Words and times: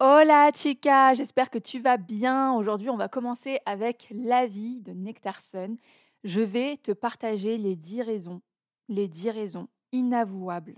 Hola 0.00 0.52
chica, 0.54 1.12
j'espère 1.14 1.50
que 1.50 1.58
tu 1.58 1.80
vas 1.80 1.96
bien. 1.96 2.52
Aujourd'hui, 2.52 2.88
on 2.88 2.96
va 2.96 3.08
commencer 3.08 3.58
avec 3.66 4.06
l'avis 4.14 4.80
de 4.80 4.92
Nectarson. 4.92 5.76
Je 6.22 6.40
vais 6.40 6.76
te 6.76 6.92
partager 6.92 7.58
les 7.58 7.74
10 7.74 8.02
raisons, 8.02 8.40
les 8.88 9.08
10 9.08 9.30
raisons 9.30 9.66
inavouables 9.90 10.76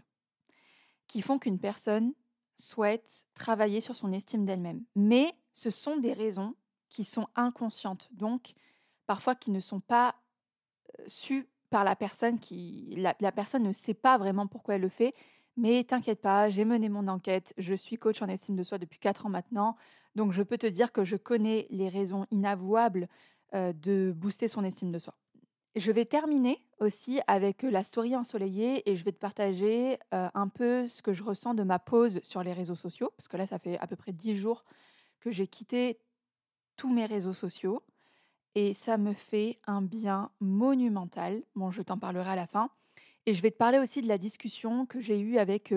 qui 1.06 1.20
font 1.20 1.38
qu'une 1.38 1.58
personne 1.58 2.14
souhaite 2.54 3.26
travailler 3.34 3.82
sur 3.82 3.94
son 3.94 4.10
estime 4.14 4.46
d'elle-même. 4.46 4.84
Mais 4.96 5.34
ce 5.52 5.68
sont 5.68 5.98
des 5.98 6.14
raisons 6.14 6.54
qui 6.88 7.04
sont 7.04 7.26
inconscientes, 7.34 8.08
donc 8.12 8.54
parfois 9.06 9.34
qui 9.34 9.50
ne 9.50 9.60
sont 9.60 9.80
pas 9.80 10.14
sues 11.08 11.46
par 11.68 11.84
la 11.84 11.94
personne 11.94 12.38
qui 12.38 12.94
la, 12.96 13.14
la 13.20 13.32
personne 13.32 13.64
ne 13.64 13.72
sait 13.72 13.92
pas 13.92 14.16
vraiment 14.16 14.46
pourquoi 14.46 14.76
elle 14.76 14.80
le 14.80 14.88
fait 14.88 15.14
mais 15.60 15.84
t'inquiète 15.84 16.22
pas, 16.22 16.48
j'ai 16.48 16.64
mené 16.64 16.88
mon 16.88 17.06
enquête, 17.06 17.52
je 17.58 17.74
suis 17.74 17.98
coach 17.98 18.22
en 18.22 18.28
estime 18.28 18.56
de 18.56 18.62
soi 18.62 18.78
depuis 18.78 18.98
4 18.98 19.26
ans 19.26 19.28
maintenant, 19.28 19.76
donc 20.14 20.32
je 20.32 20.42
peux 20.42 20.56
te 20.56 20.66
dire 20.66 20.90
que 20.90 21.04
je 21.04 21.16
connais 21.16 21.66
les 21.68 21.88
raisons 21.88 22.26
inavouables 22.30 23.08
de 23.52 24.12
booster 24.16 24.48
son 24.48 24.64
estime 24.64 24.90
de 24.90 24.98
soi. 24.98 25.14
Je 25.76 25.92
vais 25.92 26.04
terminer 26.04 26.58
aussi 26.80 27.20
avec 27.26 27.62
la 27.62 27.84
story 27.84 28.16
ensoleillée 28.16 28.90
et 28.90 28.96
je 28.96 29.04
vais 29.04 29.12
te 29.12 29.18
partager 29.18 29.98
un 30.10 30.48
peu 30.48 30.88
ce 30.88 31.02
que 31.02 31.12
je 31.12 31.22
ressens 31.22 31.54
de 31.54 31.62
ma 31.62 31.78
pause 31.78 32.20
sur 32.22 32.42
les 32.42 32.52
réseaux 32.52 32.74
sociaux, 32.74 33.12
parce 33.16 33.28
que 33.28 33.36
là, 33.36 33.46
ça 33.46 33.58
fait 33.58 33.78
à 33.78 33.86
peu 33.86 33.96
près 33.96 34.12
10 34.12 34.36
jours 34.36 34.64
que 35.20 35.30
j'ai 35.30 35.46
quitté 35.46 36.00
tous 36.76 36.92
mes 36.92 37.04
réseaux 37.06 37.34
sociaux 37.34 37.82
et 38.54 38.72
ça 38.72 38.96
me 38.96 39.12
fait 39.12 39.60
un 39.66 39.82
bien 39.82 40.30
monumental. 40.40 41.42
Bon, 41.54 41.70
je 41.70 41.82
t'en 41.82 41.98
parlerai 41.98 42.30
à 42.30 42.36
la 42.36 42.46
fin. 42.46 42.70
Et 43.26 43.34
je 43.34 43.42
vais 43.42 43.50
te 43.50 43.56
parler 43.56 43.78
aussi 43.78 44.02
de 44.02 44.08
la 44.08 44.18
discussion 44.18 44.86
que 44.86 45.00
j'ai 45.00 45.18
eue 45.18 45.38
avec 45.38 45.74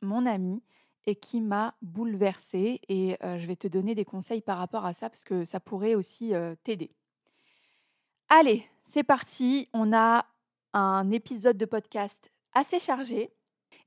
mon 0.00 0.26
ami 0.26 0.62
et 1.06 1.16
qui 1.16 1.40
m'a 1.40 1.74
bouleversée. 1.82 2.80
Et 2.88 3.16
je 3.22 3.46
vais 3.46 3.56
te 3.56 3.68
donner 3.68 3.94
des 3.94 4.04
conseils 4.04 4.40
par 4.40 4.58
rapport 4.58 4.86
à 4.86 4.94
ça 4.94 5.10
parce 5.10 5.24
que 5.24 5.44
ça 5.44 5.60
pourrait 5.60 5.94
aussi 5.94 6.32
t'aider. 6.64 6.90
Allez, 8.28 8.66
c'est 8.84 9.02
parti. 9.02 9.68
On 9.72 9.92
a 9.92 10.26
un 10.72 11.10
épisode 11.10 11.58
de 11.58 11.66
podcast 11.66 12.30
assez 12.54 12.78
chargé. 12.78 13.30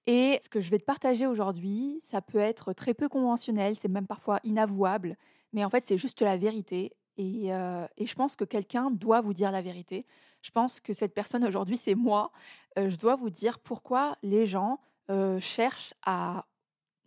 Et 0.08 0.40
ce 0.44 0.50
que 0.50 0.62
je 0.62 0.70
vais 0.70 0.78
te 0.78 0.86
partager 0.86 1.26
aujourd'hui, 1.26 2.00
ça 2.04 2.22
peut 2.22 2.38
être 2.40 2.74
très 2.74 2.94
peu 2.94 3.10
conventionnel, 3.10 3.76
c'est 3.76 3.88
même 3.88 4.06
parfois 4.06 4.40
inavouable, 4.44 5.18
mais 5.52 5.66
en 5.66 5.70
fait 5.72 5.84
c'est 5.88 5.98
juste 5.98 6.22
la 6.22 6.38
vérité. 6.38 6.94
Et, 7.18 7.48
et 7.48 8.06
je 8.06 8.16
pense 8.16 8.36
que 8.36 8.44
quelqu'un 8.44 8.92
doit 8.92 9.22
vous 9.22 9.34
dire 9.34 9.52
la 9.52 9.62
vérité. 9.62 10.06
Je 10.46 10.52
pense 10.52 10.80
que 10.80 10.94
cette 10.94 11.16
personne 11.16 11.44
aujourd'hui, 11.44 11.76
c'est 11.76 11.96
moi. 11.96 12.32
je 12.78 12.96
dois 12.98 13.16
vous 13.16 13.32
dire 13.32 13.58
pourquoi 13.58 14.16
les 14.22 14.46
gens 14.46 14.80
cherchent 15.40 15.96
à 16.06 16.46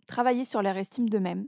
travailler 0.07 0.43
sur 0.43 0.61
leur 0.61 0.75
estime 0.75 1.07
d'eux-mêmes. 1.07 1.47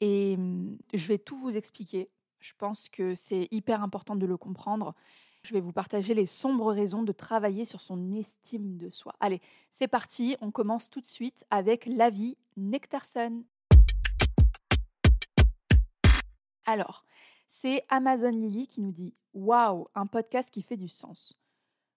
Et 0.00 0.38
mmh, 0.38 0.78
je 0.94 1.06
vais 1.08 1.18
tout 1.18 1.36
vous 1.36 1.54
expliquer. 1.54 2.08
Je 2.40 2.54
pense 2.56 2.88
que 2.88 3.14
c'est 3.14 3.48
hyper 3.50 3.82
important 3.82 4.16
de 4.16 4.24
le 4.24 4.38
comprendre. 4.38 4.94
Je 5.42 5.52
vais 5.52 5.60
vous 5.60 5.72
partager 5.72 6.14
les 6.14 6.24
sombres 6.24 6.72
raisons 6.72 7.02
de 7.02 7.12
travailler 7.12 7.66
sur 7.66 7.82
son 7.82 8.14
estime 8.14 8.78
de 8.78 8.90
soi. 8.90 9.14
Allez, 9.20 9.42
c'est 9.74 9.88
parti. 9.88 10.36
On 10.40 10.50
commence 10.50 10.88
tout 10.88 11.02
de 11.02 11.06
suite 11.06 11.44
avec 11.50 11.84
l'avis 11.84 12.38
Nectarson. 12.56 13.44
Alors, 16.64 17.04
c'est 17.60 17.84
Amazon 17.88 18.30
Lily 18.30 18.66
qui 18.66 18.82
nous 18.82 18.92
dit 18.92 19.14
Waouh, 19.32 19.88
un 19.94 20.06
podcast 20.06 20.50
qui 20.50 20.60
fait 20.60 20.76
du 20.76 20.88
sens. 20.88 21.38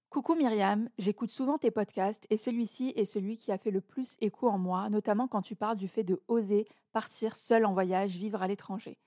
Coucou 0.09 0.33
Myriam, 0.33 0.89
j'écoute 0.97 1.31
souvent 1.31 1.57
tes 1.57 1.69
podcasts 1.69 2.25
et 2.29 2.37
celui-ci 2.37 2.93
est 2.95 3.05
celui 3.05 3.37
qui 3.37 3.51
a 3.51 3.57
fait 3.57 3.69
le 3.69 3.81
plus 3.81 4.15
écho 4.21 4.47
en 4.47 4.57
moi, 4.57 4.89
notamment 4.89 5.27
quand 5.27 5.41
tu 5.41 5.55
parles 5.55 5.75
du 5.75 5.89
fait 5.89 6.03
de 6.03 6.21
oser 6.29 6.65
partir 6.93 7.35
seul 7.35 7.65
en 7.65 7.73
voyage, 7.73 8.15
vivre 8.15 8.41
à 8.41 8.47
l'étranger. 8.47 8.97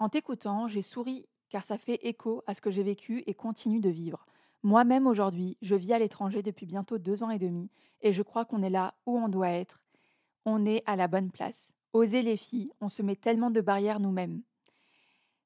En 0.00 0.08
t'écoutant, 0.08 0.66
j'ai 0.66 0.82
souri 0.82 1.26
car 1.48 1.64
ça 1.64 1.78
fait 1.78 2.00
écho 2.02 2.42
à 2.48 2.54
ce 2.54 2.60
que 2.60 2.72
j'ai 2.72 2.82
vécu 2.82 3.22
et 3.26 3.34
continue 3.34 3.80
de 3.80 3.90
vivre. 3.90 4.26
Moi-même 4.64 5.06
aujourd'hui, 5.06 5.58
je 5.62 5.76
vis 5.76 5.92
à 5.92 6.00
l'étranger 6.00 6.42
depuis 6.42 6.66
bientôt 6.66 6.98
deux 6.98 7.22
ans 7.22 7.30
et 7.30 7.38
demi 7.38 7.70
et 8.00 8.12
je 8.12 8.22
crois 8.22 8.44
qu'on 8.44 8.64
est 8.64 8.70
là 8.70 8.94
où 9.06 9.16
on 9.16 9.28
doit 9.28 9.50
être. 9.50 9.80
On 10.44 10.66
est 10.66 10.82
à 10.86 10.96
la 10.96 11.06
bonne 11.06 11.30
place. 11.30 11.72
Oser 11.92 12.22
les 12.22 12.36
filles, 12.36 12.72
on 12.80 12.88
se 12.88 13.02
met 13.02 13.16
tellement 13.16 13.50
de 13.50 13.60
barrières 13.60 14.00
nous-mêmes. 14.00 14.42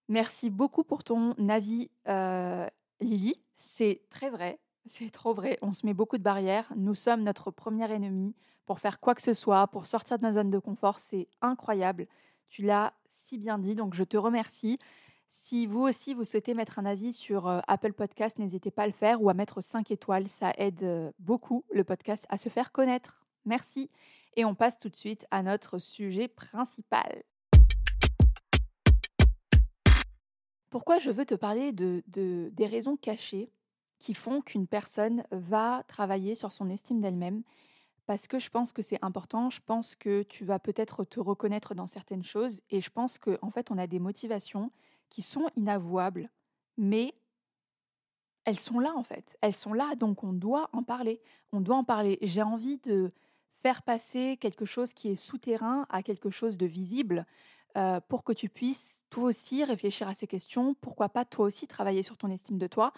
Merci 0.09 0.50
beaucoup 0.50 0.84
pour 0.84 1.04
ton 1.04 1.32
avis, 1.48 1.91
euh, 2.09 2.69
Lily. 3.00 3.41
C'est 3.56 4.03
très 4.10 4.31
vrai, 4.31 4.59
c'est 4.87 5.10
trop 5.10 5.32
vrai. 5.32 5.59
On 5.62 5.72
se 5.72 5.87
met 5.87 5.94
beaucoup 5.94 6.19
de 6.19 6.22
barrières. 6.22 6.70
Nous 6.76 6.94
sommes 6.94 7.22
notre 7.22 7.50
premier 7.50 7.91
ennemi 7.91 8.34
pour 8.66 8.81
faire 8.81 9.00
quoi 9.00 9.15
que 9.15 9.22
ce 9.22 9.34
soit, 9.34 9.66
pour 9.69 9.87
sortir 9.87 10.19
de 10.19 10.25
notre 10.25 10.37
zone 10.37 10.50
de 10.50 10.59
confort. 10.59 10.98
C'est 10.98 11.28
incroyable. 11.41 12.06
Tu 12.48 12.62
l'as 12.62 12.92
si 13.16 13.38
bien 13.38 13.59
dit, 13.59 13.75
donc 13.75 13.94
je 13.94 14.04
te 14.04 14.16
remercie. 14.16 14.78
Si 15.31 15.66
vous 15.66 15.81
aussi, 15.81 16.15
vous 16.15 16.25
souhaitez 16.25 16.54
mettre 16.54 16.78
un 16.78 16.84
avis 16.84 17.12
sur 17.12 17.48
euh, 17.48 17.60
Apple 17.66 17.92
Podcast, 17.92 18.38
n'hésitez 18.38 18.71
pas 18.71 18.84
à 18.84 18.86
le 18.86 18.92
faire 18.92 19.21
ou 19.22 19.31
à 19.31 19.34
mettre 19.34 19.60
5 19.60 19.91
étoiles. 19.91 20.28
Ça 20.28 20.53
aide 20.59 20.82
euh, 20.82 21.10
beaucoup 21.19 21.65
le 21.72 21.82
podcast 21.82 22.25
à 22.28 22.38
se 22.38 22.48
faire 22.48 22.71
connaître. 22.71 23.25
Merci. 23.44 23.91
Et 24.36 24.44
on 24.44 24.54
passe 24.54 24.78
tout 24.78 24.88
de 24.88 24.97
suite 24.97 25.26
à 25.31 25.42
notre 25.42 25.78
sujet 25.78 26.28
principal. 26.28 27.25
Pourquoi 30.74 30.98
je 30.98 31.12
veux 31.12 31.24
te 31.24 31.36
parler 31.36 31.70
de, 31.70 32.02
des 32.08 32.66
raisons 32.66 32.96
cachées 32.96 33.48
qui 34.00 34.12
font 34.12 34.40
qu'une 34.40 34.66
personne 34.66 35.22
va 35.30 35.84
travailler 35.86 36.34
sur 36.34 36.50
son 36.50 36.68
estime 36.68 37.00
d'elle-même? 37.00 37.44
Parce 38.06 38.26
que 38.26 38.40
je 38.40 38.50
pense 38.50 38.72
que 38.72 38.82
c'est 38.82 38.98
important, 39.00 39.50
je 39.50 39.60
pense 39.64 39.94
que 39.94 40.24
tu 40.24 40.44
vas 40.44 40.58
peut-être 40.58 41.04
te 41.04 41.20
reconnaître 41.20 41.76
dans 41.76 41.86
certaines 41.86 42.24
choses 42.24 42.60
et 42.70 42.80
je 42.80 42.90
pense 42.90 43.18
qu'en 43.18 43.36
en 43.42 43.50
fait 43.50 43.70
on 43.70 43.78
a 43.78 43.86
des 43.86 44.00
motivations 44.00 44.72
qui 45.10 45.22
sont 45.22 45.48
inavouables, 45.54 46.28
mais 46.76 47.14
elles 48.44 48.58
sont 48.58 48.80
là 48.80 48.94
en 48.96 49.04
fait, 49.04 49.38
elles 49.42 49.54
sont 49.54 49.74
là, 49.74 49.94
donc 49.94 50.24
on 50.24 50.32
doit 50.32 50.70
en 50.72 50.82
parler, 50.82 51.22
on 51.52 51.60
doit 51.60 51.76
en 51.76 51.84
parler. 51.84 52.18
J'ai 52.20 52.42
envie 52.42 52.78
de 52.78 53.12
faire 53.62 53.82
passer 53.82 54.38
quelque 54.41 54.64
chose 54.64 54.92
qui 54.92 55.08
est 55.08 55.14
souterrain 55.14 55.86
à 55.88 56.02
quelque 56.02 56.30
chose 56.30 56.56
de 56.56 56.66
visible. 56.66 57.26
Euh, 57.76 58.00
pour 58.08 58.22
que 58.22 58.32
tu 58.32 58.48
puisses 58.48 59.00
toi 59.10 59.24
aussi 59.24 59.64
réfléchir 59.64 60.06
à 60.06 60.14
ces 60.14 60.28
questions. 60.28 60.74
Pourquoi 60.80 61.08
pas 61.08 61.24
toi 61.24 61.46
aussi 61.46 61.66
travailler 61.66 62.04
sur 62.04 62.16
ton 62.16 62.30
estime 62.30 62.56
de 62.56 62.68
toi? 62.68 62.92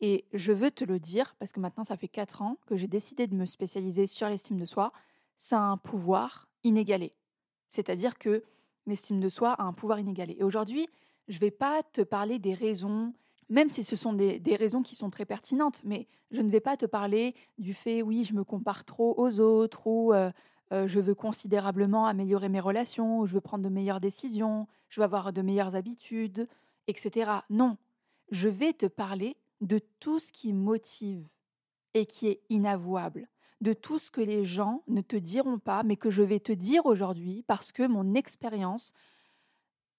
Et 0.00 0.24
je 0.32 0.52
veux 0.52 0.70
te 0.70 0.84
le 0.84 1.00
dire, 1.00 1.34
parce 1.40 1.50
que 1.50 1.58
maintenant 1.58 1.82
ça 1.82 1.96
fait 1.96 2.08
4 2.08 2.42
ans 2.42 2.56
que 2.66 2.76
j'ai 2.76 2.86
décidé 2.86 3.26
de 3.26 3.34
me 3.34 3.44
spécialiser 3.44 4.06
sur 4.06 4.28
l'estime 4.28 4.58
de 4.58 4.64
soi. 4.64 4.92
Ça 5.36 5.58
a 5.58 5.62
un 5.62 5.76
pouvoir 5.76 6.48
inégalé. 6.62 7.12
C'est-à-dire 7.70 8.18
que 8.18 8.44
l'estime 8.86 9.18
de 9.18 9.28
soi 9.28 9.50
a 9.52 9.64
un 9.64 9.72
pouvoir 9.72 9.98
inégalé. 9.98 10.36
Et 10.38 10.44
aujourd'hui, 10.44 10.88
je 11.26 11.34
ne 11.34 11.40
vais 11.40 11.50
pas 11.50 11.82
te 11.82 12.02
parler 12.02 12.38
des 12.38 12.54
raisons, 12.54 13.12
même 13.48 13.68
si 13.68 13.82
ce 13.82 13.96
sont 13.96 14.12
des, 14.12 14.56
raisons 14.56 14.82
qui 14.82 14.94
sont 14.94 15.10
très 15.10 15.24
pertinentes, 15.24 15.80
mais 15.84 16.06
je 16.30 16.40
ne 16.40 16.50
vais 16.50 16.60
pas 16.60 16.76
te 16.76 16.86
parler 16.86 17.34
du 17.58 17.74
fait, 17.74 18.02
oui, 18.02 18.24
je 18.24 18.34
me 18.34 18.44
compare 18.44 18.84
trop 18.84 19.14
aux 19.16 19.40
autres, 19.40 19.86
ou 19.86 20.12
euh, 20.12 20.30
je 20.70 21.00
veux 21.00 21.14
considérablement 21.14 22.06
améliorer 22.06 22.48
mes 22.48 22.60
relations, 22.60 23.26
je 23.26 23.34
veux 23.34 23.40
prendre 23.40 23.64
de 23.64 23.68
meilleures 23.68 24.00
décisions, 24.00 24.68
je 24.88 25.00
veux 25.00 25.04
avoir 25.04 25.32
de 25.32 25.42
meilleures 25.42 25.74
habitudes, 25.74 26.48
etc. 26.86 27.32
Non, 27.50 27.76
je 28.30 28.48
vais 28.48 28.72
te 28.72 28.86
parler 28.86 29.36
de 29.60 29.80
tout 29.98 30.18
ce 30.18 30.32
qui 30.32 30.52
motive 30.52 31.26
et 31.94 32.06
qui 32.06 32.28
est 32.28 32.40
inavouable, 32.48 33.28
de 33.60 33.72
tout 33.72 33.98
ce 33.98 34.10
que 34.10 34.20
les 34.20 34.44
gens 34.44 34.82
ne 34.88 35.00
te 35.00 35.16
diront 35.16 35.58
pas, 35.58 35.82
mais 35.82 35.96
que 35.96 36.10
je 36.10 36.22
vais 36.22 36.40
te 36.40 36.52
dire 36.52 36.86
aujourd'hui 36.86 37.44
parce 37.46 37.72
que 37.72 37.86
mon 37.86 38.14
expérience 38.14 38.94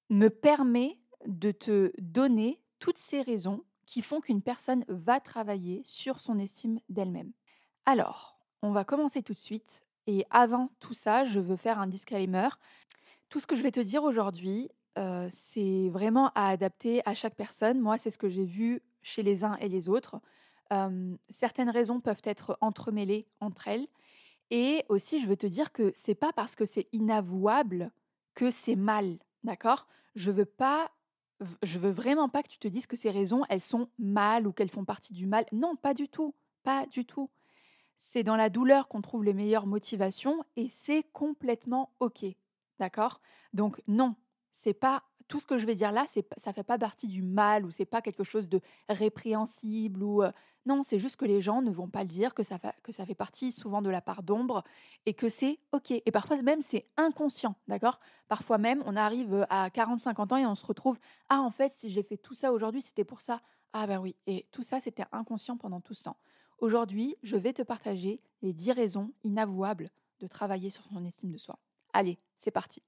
me 0.09 0.29
permet 0.29 0.97
de 1.27 1.51
te 1.51 1.91
donner 1.99 2.59
toutes 2.79 2.97
ces 2.97 3.21
raisons 3.21 3.63
qui 3.85 4.01
font 4.01 4.21
qu'une 4.21 4.41
personne 4.41 4.85
va 4.87 5.19
travailler 5.19 5.81
sur 5.83 6.19
son 6.19 6.39
estime 6.39 6.79
d'elle-même. 6.89 7.31
Alors, 7.85 8.37
on 8.61 8.71
va 8.71 8.83
commencer 8.83 9.21
tout 9.21 9.33
de 9.33 9.37
suite 9.37 9.83
et 10.07 10.25
avant 10.29 10.69
tout 10.79 10.93
ça, 10.93 11.25
je 11.25 11.39
veux 11.39 11.55
faire 11.55 11.79
un 11.79 11.87
disclaimer. 11.87 12.49
Tout 13.29 13.39
ce 13.39 13.47
que 13.47 13.55
je 13.55 13.63
vais 13.63 13.71
te 13.71 13.79
dire 13.79 14.03
aujourd'hui, 14.03 14.69
euh, 14.97 15.27
c'est 15.31 15.89
vraiment 15.89 16.31
à 16.35 16.49
adapter 16.49 17.01
à 17.05 17.13
chaque 17.13 17.35
personne. 17.35 17.79
Moi, 17.79 17.97
c'est 17.97 18.09
ce 18.09 18.17
que 18.17 18.29
j'ai 18.29 18.45
vu 18.45 18.81
chez 19.01 19.23
les 19.23 19.43
uns 19.43 19.55
et 19.57 19.69
les 19.69 19.87
autres. 19.89 20.19
Euh, 20.73 21.15
certaines 21.29 21.69
raisons 21.69 21.99
peuvent 21.99 22.21
être 22.23 22.57
entremêlées 22.61 23.27
entre 23.39 23.67
elles. 23.67 23.87
Et 24.49 24.83
aussi, 24.89 25.21
je 25.21 25.27
veux 25.27 25.37
te 25.37 25.47
dire 25.47 25.71
que 25.71 25.91
c'est 25.95 26.15
pas 26.15 26.33
parce 26.33 26.55
que 26.55 26.65
c'est 26.65 26.87
inavouable 26.91 27.91
que 28.35 28.51
c'est 28.51 28.75
mal. 28.75 29.17
D'accord? 29.43 29.87
Je 30.15 30.31
veux 30.31 30.45
pas 30.45 30.91
je 31.63 31.79
veux 31.79 31.89
vraiment 31.89 32.29
pas 32.29 32.43
que 32.43 32.49
tu 32.49 32.59
te 32.59 32.67
dises 32.67 32.85
que 32.85 32.95
ces 32.95 33.09
raisons, 33.09 33.43
elles 33.49 33.61
sont 33.61 33.89
mal 33.97 34.47
ou 34.47 34.51
qu'elles 34.51 34.69
font 34.69 34.85
partie 34.85 35.13
du 35.13 35.25
mal. 35.25 35.45
Non, 35.51 35.75
pas 35.75 35.93
du 35.93 36.07
tout, 36.07 36.35
pas 36.63 36.85
du 36.87 37.05
tout. 37.05 37.29
C'est 38.03 38.23
dans 38.23 38.35
la 38.35 38.49
douleur 38.49 38.87
qu'on 38.87 39.03
trouve 39.03 39.23
les 39.23 39.33
meilleures 39.33 39.67
motivations 39.67 40.43
et 40.55 40.69
c'est 40.69 41.03
complètement 41.13 41.93
OK. 41.99 42.25
D'accord? 42.79 43.21
Donc 43.53 43.79
non, 43.87 44.15
c'est 44.49 44.73
pas 44.73 45.03
tout 45.27 45.39
ce 45.39 45.45
que 45.45 45.59
je 45.59 45.67
vais 45.67 45.75
dire 45.75 45.91
là, 45.91 46.07
c'est 46.11 46.27
ça 46.37 46.51
fait 46.51 46.63
pas 46.63 46.79
partie 46.79 47.07
du 47.07 47.21
mal 47.21 47.63
ou 47.63 47.69
c'est 47.69 47.85
pas 47.85 48.01
quelque 48.01 48.23
chose 48.23 48.49
de 48.49 48.59
répréhensible 48.89 50.01
ou 50.01 50.23
euh, 50.23 50.31
non, 50.65 50.81
c'est 50.81 50.97
juste 50.97 51.15
que 51.15 51.25
les 51.25 51.41
gens 51.41 51.61
ne 51.61 51.69
vont 51.69 51.87
pas 51.89 52.01
le 52.01 52.09
dire 52.09 52.33
que 52.33 52.41
ça 52.41 52.57
fait, 52.57 52.73
que 52.81 52.91
ça 52.91 53.05
fait 53.05 53.13
partie 53.13 53.51
souvent 53.51 53.83
de 53.83 53.89
la 53.91 54.01
part 54.01 54.23
d'ombre 54.23 54.63
et 55.05 55.13
que 55.13 55.29
c'est 55.29 55.59
OK. 55.71 55.91
Et 55.91 56.11
parfois 56.11 56.41
même 56.41 56.61
c'est 56.61 56.87
inconscient, 56.97 57.55
d'accord? 57.67 57.99
Parfois 58.27 58.57
même 58.57 58.81
on 58.87 58.95
arrive 58.95 59.45
à 59.51 59.69
40 59.69 60.01
50 60.01 60.31
ans 60.31 60.37
et 60.37 60.45
on 60.47 60.55
se 60.55 60.65
retrouve 60.65 60.97
ah 61.29 61.39
en 61.39 61.51
fait 61.51 61.75
si 61.75 61.91
j'ai 61.91 62.01
fait 62.01 62.17
tout 62.17 62.33
ça 62.33 62.51
aujourd'hui, 62.51 62.81
c'était 62.81 63.05
pour 63.05 63.21
ça. 63.21 63.41
Ah 63.73 63.85
ben 63.85 63.99
oui, 63.99 64.15
et 64.25 64.47
tout 64.51 64.63
ça 64.63 64.79
c'était 64.81 65.05
inconscient 65.11 65.55
pendant 65.55 65.81
tout 65.81 65.93
ce 65.93 66.01
temps. 66.01 66.17
Aujourd'hui, 66.61 67.17
je 67.23 67.37
vais 67.37 67.53
te 67.53 67.63
partager 67.63 68.21
les 68.43 68.53
10 68.53 68.73
raisons 68.73 69.11
inavouables 69.23 69.89
de 70.19 70.27
travailler 70.27 70.69
sur 70.69 70.83
son 70.83 71.03
estime 71.05 71.31
de 71.31 71.39
soi. 71.39 71.57
Allez, 71.91 72.19
c'est 72.37 72.51
parti. 72.51 72.83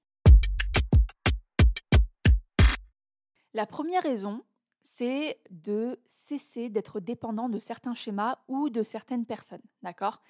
La 3.52 3.66
première 3.66 4.04
raison, 4.04 4.44
c'est 4.84 5.40
de 5.50 5.98
cesser 6.06 6.68
d'être 6.68 7.00
dépendant 7.00 7.48
de 7.48 7.58
certains 7.58 7.96
schémas 7.96 8.38
ou 8.46 8.70
de 8.70 8.84
certaines 8.84 9.26
personnes, 9.26 9.62
d'accord? 9.82 10.22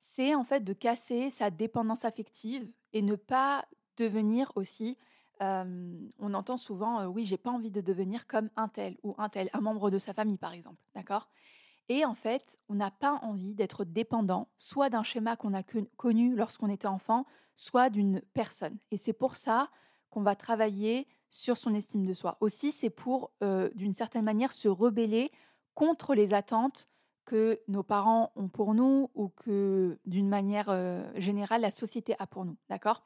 C'est 0.00 0.34
en 0.34 0.42
fait 0.42 0.64
de 0.64 0.72
casser 0.72 1.30
sa 1.30 1.50
dépendance 1.50 2.04
affective 2.04 2.68
et 2.92 3.02
ne 3.02 3.14
pas 3.14 3.64
devenir 3.96 4.50
aussi 4.56 4.98
on 5.40 6.34
entend 6.34 6.56
souvent, 6.56 7.06
oui, 7.06 7.24
j'ai 7.24 7.36
pas 7.36 7.52
envie 7.52 7.70
de 7.70 7.80
devenir 7.80 8.26
comme 8.26 8.50
un 8.56 8.66
tel 8.66 8.96
ou 9.04 9.14
un 9.18 9.28
tel, 9.28 9.50
un 9.52 9.60
membre 9.60 9.88
de 9.88 9.98
sa 9.98 10.12
famille 10.12 10.36
par 10.36 10.52
exemple, 10.52 10.82
d'accord? 10.96 11.28
Et 11.88 12.04
en 12.04 12.14
fait, 12.14 12.58
on 12.68 12.74
n'a 12.74 12.90
pas 12.90 13.18
envie 13.22 13.54
d'être 13.54 13.84
dépendant, 13.84 14.48
soit 14.58 14.90
d'un 14.90 15.02
schéma 15.02 15.36
qu'on 15.36 15.54
a 15.54 15.62
connu 15.96 16.34
lorsqu'on 16.34 16.68
était 16.68 16.86
enfant, 16.86 17.26
soit 17.54 17.90
d'une 17.90 18.20
personne. 18.34 18.76
Et 18.90 18.98
c'est 18.98 19.12
pour 19.12 19.36
ça 19.36 19.70
qu'on 20.10 20.22
va 20.22 20.36
travailler 20.36 21.06
sur 21.30 21.56
son 21.56 21.74
estime 21.74 22.06
de 22.06 22.14
soi. 22.14 22.36
Aussi, 22.40 22.72
c'est 22.72 22.90
pour, 22.90 23.30
euh, 23.42 23.70
d'une 23.74 23.94
certaine 23.94 24.24
manière, 24.24 24.52
se 24.52 24.68
rebeller 24.68 25.32
contre 25.74 26.14
les 26.14 26.34
attentes 26.34 26.88
que 27.24 27.60
nos 27.68 27.82
parents 27.82 28.32
ont 28.36 28.48
pour 28.48 28.74
nous 28.74 29.10
ou 29.14 29.28
que, 29.28 29.98
d'une 30.06 30.28
manière 30.28 30.68
euh, 30.68 31.02
générale, 31.16 31.60
la 31.60 31.70
société 31.70 32.14
a 32.18 32.26
pour 32.26 32.44
nous. 32.44 32.56
D'accord? 32.68 33.02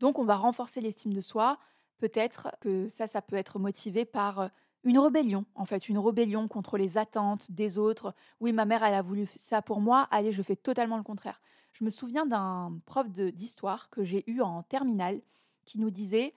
Donc, 0.00 0.18
on 0.18 0.24
va 0.24 0.36
renforcer 0.36 0.80
l'estime 0.80 1.12
de 1.12 1.20
soi. 1.20 1.58
Peut-être 1.98 2.48
que 2.60 2.88
ça, 2.88 3.06
ça 3.06 3.20
peut 3.20 3.36
être 3.36 3.58
motivé 3.58 4.04
par 4.04 4.40
euh, 4.40 4.48
une 4.84 4.98
rébellion, 4.98 5.44
en 5.54 5.64
fait, 5.64 5.88
une 5.88 5.98
rébellion 5.98 6.48
contre 6.48 6.78
les 6.78 6.98
attentes 6.98 7.50
des 7.50 7.78
autres. 7.78 8.14
Oui, 8.40 8.52
ma 8.52 8.64
mère, 8.64 8.84
elle 8.84 8.94
a 8.94 9.02
voulu 9.02 9.28
ça 9.36 9.62
pour 9.62 9.80
moi, 9.80 10.08
allez, 10.10 10.32
je 10.32 10.42
fais 10.42 10.56
totalement 10.56 10.96
le 10.96 11.02
contraire. 11.02 11.40
Je 11.72 11.84
me 11.84 11.90
souviens 11.90 12.26
d'un 12.26 12.78
prof 12.86 13.08
d'histoire 13.08 13.90
que 13.90 14.04
j'ai 14.04 14.28
eu 14.30 14.40
en 14.40 14.62
terminale 14.62 15.20
qui 15.64 15.78
nous 15.78 15.90
disait 15.90 16.34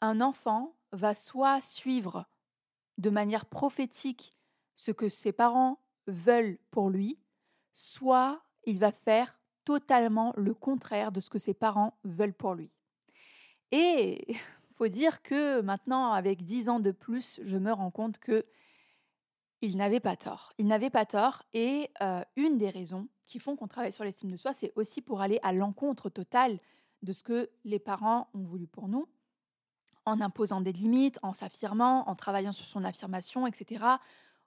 un 0.00 0.20
enfant 0.20 0.74
va 0.92 1.14
soit 1.14 1.60
suivre 1.60 2.26
de 2.96 3.10
manière 3.10 3.46
prophétique 3.46 4.36
ce 4.74 4.92
que 4.92 5.08
ses 5.08 5.32
parents 5.32 5.78
veulent 6.06 6.58
pour 6.70 6.88
lui, 6.88 7.18
soit 7.72 8.40
il 8.64 8.78
va 8.78 8.92
faire 8.92 9.38
totalement 9.64 10.32
le 10.36 10.54
contraire 10.54 11.12
de 11.12 11.20
ce 11.20 11.30
que 11.30 11.38
ses 11.38 11.54
parents 11.54 11.98
veulent 12.04 12.34
pour 12.34 12.54
lui. 12.54 12.70
Et 13.70 14.36
faut 14.78 14.88
dire 14.88 15.22
que 15.22 15.60
maintenant, 15.60 16.12
avec 16.12 16.44
dix 16.44 16.68
ans 16.68 16.80
de 16.80 16.92
plus, 16.92 17.40
je 17.44 17.56
me 17.56 17.72
rends 17.72 17.90
compte 17.90 18.18
que 18.18 18.46
il 19.60 19.76
n'avait 19.76 19.98
pas 19.98 20.16
tort. 20.16 20.52
Il 20.58 20.68
n'avait 20.68 20.90
pas 20.90 21.04
tort. 21.04 21.42
Et 21.52 21.90
euh, 22.00 22.22
une 22.36 22.58
des 22.58 22.70
raisons 22.70 23.08
qui 23.26 23.40
font 23.40 23.56
qu'on 23.56 23.66
travaille 23.66 23.92
sur 23.92 24.04
l'estime 24.04 24.30
de 24.30 24.36
soi, 24.36 24.54
c'est 24.54 24.72
aussi 24.76 25.02
pour 25.02 25.20
aller 25.20 25.40
à 25.42 25.52
l'encontre 25.52 26.08
totale 26.10 26.60
de 27.02 27.12
ce 27.12 27.24
que 27.24 27.50
les 27.64 27.80
parents 27.80 28.28
ont 28.34 28.44
voulu 28.44 28.68
pour 28.68 28.86
nous 28.88 29.08
en 30.04 30.20
imposant 30.20 30.60
des 30.60 30.72
limites, 30.72 31.18
en 31.22 31.34
s'affirmant, 31.34 32.08
en 32.08 32.14
travaillant 32.14 32.52
sur 32.52 32.64
son 32.64 32.82
affirmation, 32.82 33.46
etc., 33.46 33.84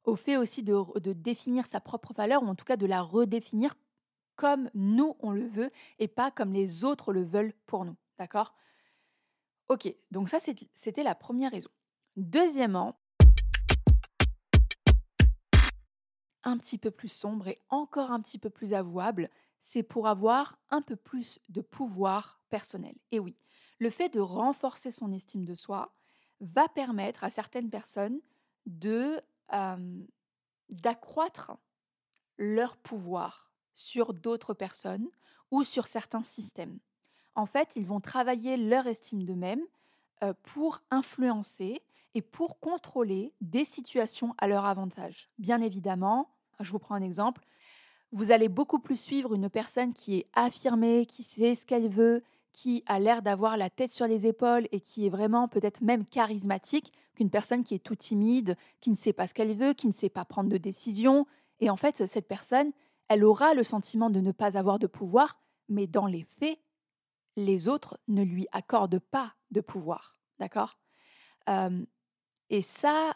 au 0.06 0.16
fait 0.16 0.38
aussi 0.38 0.64
de, 0.64 1.14
définir 1.14 1.68
sa 1.68 1.80
propre 1.80 2.14
valeur, 2.14 2.42
ou 2.42 2.48
en 2.48 2.56
tout 2.56 2.66
cas 2.66 2.78
de 2.78 2.88
la 2.88 3.02
redéfinir 3.04 3.76
comme 4.36 4.72
nous 4.74 5.16
on 5.20 5.30
le 5.30 5.46
veut 5.46 5.72
et 6.00 6.08
pas 6.08 6.32
comme 6.32 6.54
les 6.54 6.84
autres 6.84 7.14
le 7.14 7.24
veulent 7.24 7.54
pour 7.68 7.86
nous. 7.86 7.96
D'accord? 8.18 8.56
Ok, 9.72 9.96
donc 10.12 10.28
ça 10.28 10.40
c'était 10.76 11.02
la 11.02 11.16
première 11.16 11.54
raison. 11.54 11.70
Deuxièmement, 12.18 13.00
un 16.44 16.58
petit 16.58 16.78
peu 16.78 16.92
plus 16.92 17.08
sombre 17.08 17.48
et 17.48 17.62
encore 17.70 18.12
un 18.12 18.20
petit 18.20 18.38
peu 18.38 18.50
plus 18.50 18.74
avouable, 18.74 19.30
c'est 19.62 19.82
pour 19.82 20.10
avoir 20.10 20.60
un 20.72 20.82
peu 20.82 20.98
plus 20.98 21.40
de 21.48 21.62
pouvoir 21.62 22.42
personnel. 22.50 22.96
Et 23.14 23.20
oui, 23.20 23.38
le 23.80 23.90
fait 23.90 24.10
de 24.10 24.20
renforcer 24.20 24.92
son 24.92 25.14
estime 25.14 25.46
de 25.46 25.56
soi 25.56 25.96
va 26.42 26.68
permettre 26.68 27.24
à 27.24 27.30
certaines 27.30 27.70
personnes 27.70 28.20
de 28.66 29.22
d'accroître 30.68 31.54
leur 32.38 32.76
pouvoir 32.76 33.50
sur 33.74 34.14
d'autres 34.14 34.54
personnes 34.54 35.08
ou 35.50 35.64
sur 35.64 35.88
certains 35.88 36.26
systèmes. 36.26 36.78
En 37.36 37.46
fait, 37.46 37.70
ils 37.76 37.86
vont 37.86 38.00
travailler 38.00 38.58
leur 38.58 38.88
estime 38.88 39.24
d'eux-mêmes 39.24 39.64
pour 40.44 40.82
influencer 40.92 41.82
et 42.14 42.22
pour 42.22 42.60
contrôler 42.60 43.34
des 43.42 43.66
situations 43.66 44.36
à 44.38 44.48
leur 44.48 44.66
avantage. 44.66 45.30
Bien 45.40 45.62
évidemment, 45.62 46.30
je 46.60 46.72
vous 46.72 46.80
prends 46.80 46.96
un 46.96 47.02
exemple, 47.02 47.42
vous 48.12 48.32
allez 48.32 48.50
beaucoup 48.50 48.80
plus 48.80 49.00
suivre 49.00 49.34
une 49.34 49.50
personne 49.50 49.94
qui 49.94 50.18
est 50.18 50.28
affirmée, 50.34 51.06
qui 51.06 51.24
sait 51.24 51.56
ce 51.56 51.66
qu'elle 51.66 51.88
veut, 51.88 52.24
qui 52.52 52.84
a 52.86 53.00
l'air 53.00 53.22
d'avoir 53.22 53.56
la 53.56 53.70
tête 53.70 53.92
sur 53.92 54.06
les 54.06 54.28
épaules 54.28 54.68
et 54.74 54.82
qui 54.82 55.06
est 55.06 55.10
vraiment 55.10 55.48
peut-être 55.48 55.80
même 55.82 56.06
charismatique 56.06 56.92
qu'une 57.16 57.30
personne 57.30 57.64
qui 57.64 57.76
est 57.76 57.80
tout 57.80 57.96
timide, 57.96 58.58
qui 58.82 58.90
ne 58.90 58.96
sait 58.96 59.14
pas 59.14 59.28
ce 59.28 59.34
qu'elle 59.34 59.56
veut, 59.56 59.74
qui 59.74 59.88
ne 59.88 59.94
sait 59.94 60.10
pas 60.10 60.26
prendre 60.26 60.50
de 60.50 60.58
décision. 60.58 61.26
Et 61.62 61.70
en 61.70 61.78
fait, 61.78 62.06
cette 62.08 62.28
personne, 62.28 62.74
elle 63.08 63.24
aura 63.24 63.54
le 63.54 63.64
sentiment 63.64 64.10
de 64.10 64.20
ne 64.20 64.34
pas 64.34 64.58
avoir 64.58 64.80
de 64.80 64.88
pouvoir, 64.88 65.40
mais 65.70 65.88
dans 65.88 66.08
les 66.08 66.24
faits, 66.24 66.60
les 67.36 67.68
autres 67.68 68.00
ne 68.08 68.24
lui 68.24 68.48
accordent 68.52 69.00
pas 69.00 69.34
de 69.52 69.62
pouvoir. 69.62 70.18
D'accord? 70.40 70.78
Et 72.50 72.62
ça, 72.62 73.16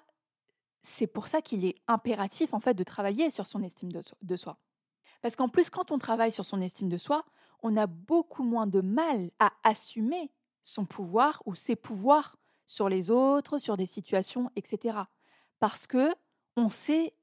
c'est 0.84 1.08
pour 1.08 1.28
ça 1.28 1.42
qu'il 1.42 1.66
est 1.66 1.76
impératif 1.88 2.54
en 2.54 2.60
fait 2.60 2.74
de 2.74 2.84
travailler 2.84 3.30
sur 3.30 3.48
son 3.48 3.64
estime 3.64 3.92
de 3.92 4.36
soi. 4.36 4.58
Parce 5.22 5.36
qu'en 5.36 5.50
plus, 5.50 5.70
quand 5.70 5.92
on 5.92 5.98
travaille 5.98 6.32
sur 6.32 6.46
son 6.46 6.62
estime 6.62 6.90
de 6.90 6.98
soi, 6.98 7.26
on 7.64 7.78
a 7.78 7.88
beaucoup 7.88 8.44
moins 8.44 8.68
de 8.68 8.82
mal 8.82 9.32
à 9.40 9.52
assumer 9.64 10.32
son 10.64 10.86
pouvoir 10.86 11.42
ou 11.46 11.56
ses 11.56 11.76
pouvoirs 11.76 12.38
sur 12.66 12.90
les 12.90 13.12
autres, 13.12 13.58
sur 13.58 13.78
des 13.78 13.86
situations, 13.86 14.52
etc. 14.56 15.00
Parce 15.60 15.88
que 15.88 16.14
on 16.58 16.70
sait, 16.70 17.14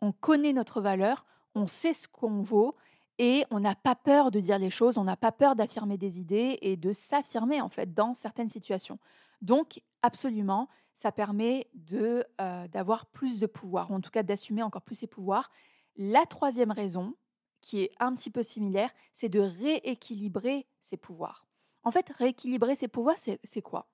on 0.00 0.12
connaît 0.12 0.52
notre 0.52 0.80
valeur, 0.80 1.24
on 1.54 1.66
sait 1.66 1.94
ce 1.94 2.08
qu'on 2.08 2.42
vaut 2.42 2.74
et 3.18 3.44
on 3.50 3.60
n'a 3.60 3.74
pas 3.74 3.94
peur 3.94 4.30
de 4.30 4.40
dire 4.40 4.58
les 4.58 4.70
choses, 4.70 4.98
on 4.98 5.04
n'a 5.04 5.16
pas 5.16 5.32
peur 5.32 5.56
d'affirmer 5.56 5.96
des 5.96 6.18
idées 6.18 6.58
et 6.60 6.76
de 6.76 6.92
s'affirmer 6.92 7.60
en 7.60 7.68
fait 7.68 7.94
dans 7.94 8.14
certaines 8.14 8.50
situations. 8.50 8.98
Donc 9.42 9.82
absolument, 10.02 10.68
ça 10.96 11.12
permet 11.12 11.68
de 11.74 12.24
euh, 12.40 12.68
d'avoir 12.68 13.06
plus 13.06 13.40
de 13.40 13.46
pouvoir, 13.46 13.90
ou 13.90 13.94
en 13.94 14.00
tout 14.00 14.10
cas 14.10 14.22
d'assumer 14.22 14.62
encore 14.62 14.82
plus 14.82 14.96
ses 14.96 15.06
pouvoirs. 15.06 15.50
La 15.96 16.26
troisième 16.26 16.70
raison, 16.70 17.14
qui 17.60 17.80
est 17.80 17.92
un 17.98 18.14
petit 18.14 18.30
peu 18.30 18.42
similaire, 18.42 18.90
c'est 19.14 19.28
de 19.28 19.40
rééquilibrer 19.40 20.66
ses 20.82 20.96
pouvoirs. 20.96 21.46
En 21.84 21.90
fait, 21.90 22.08
rééquilibrer 22.10 22.76
ses 22.76 22.88
pouvoirs, 22.88 23.16
c'est 23.18 23.62
quoi? 23.62 23.88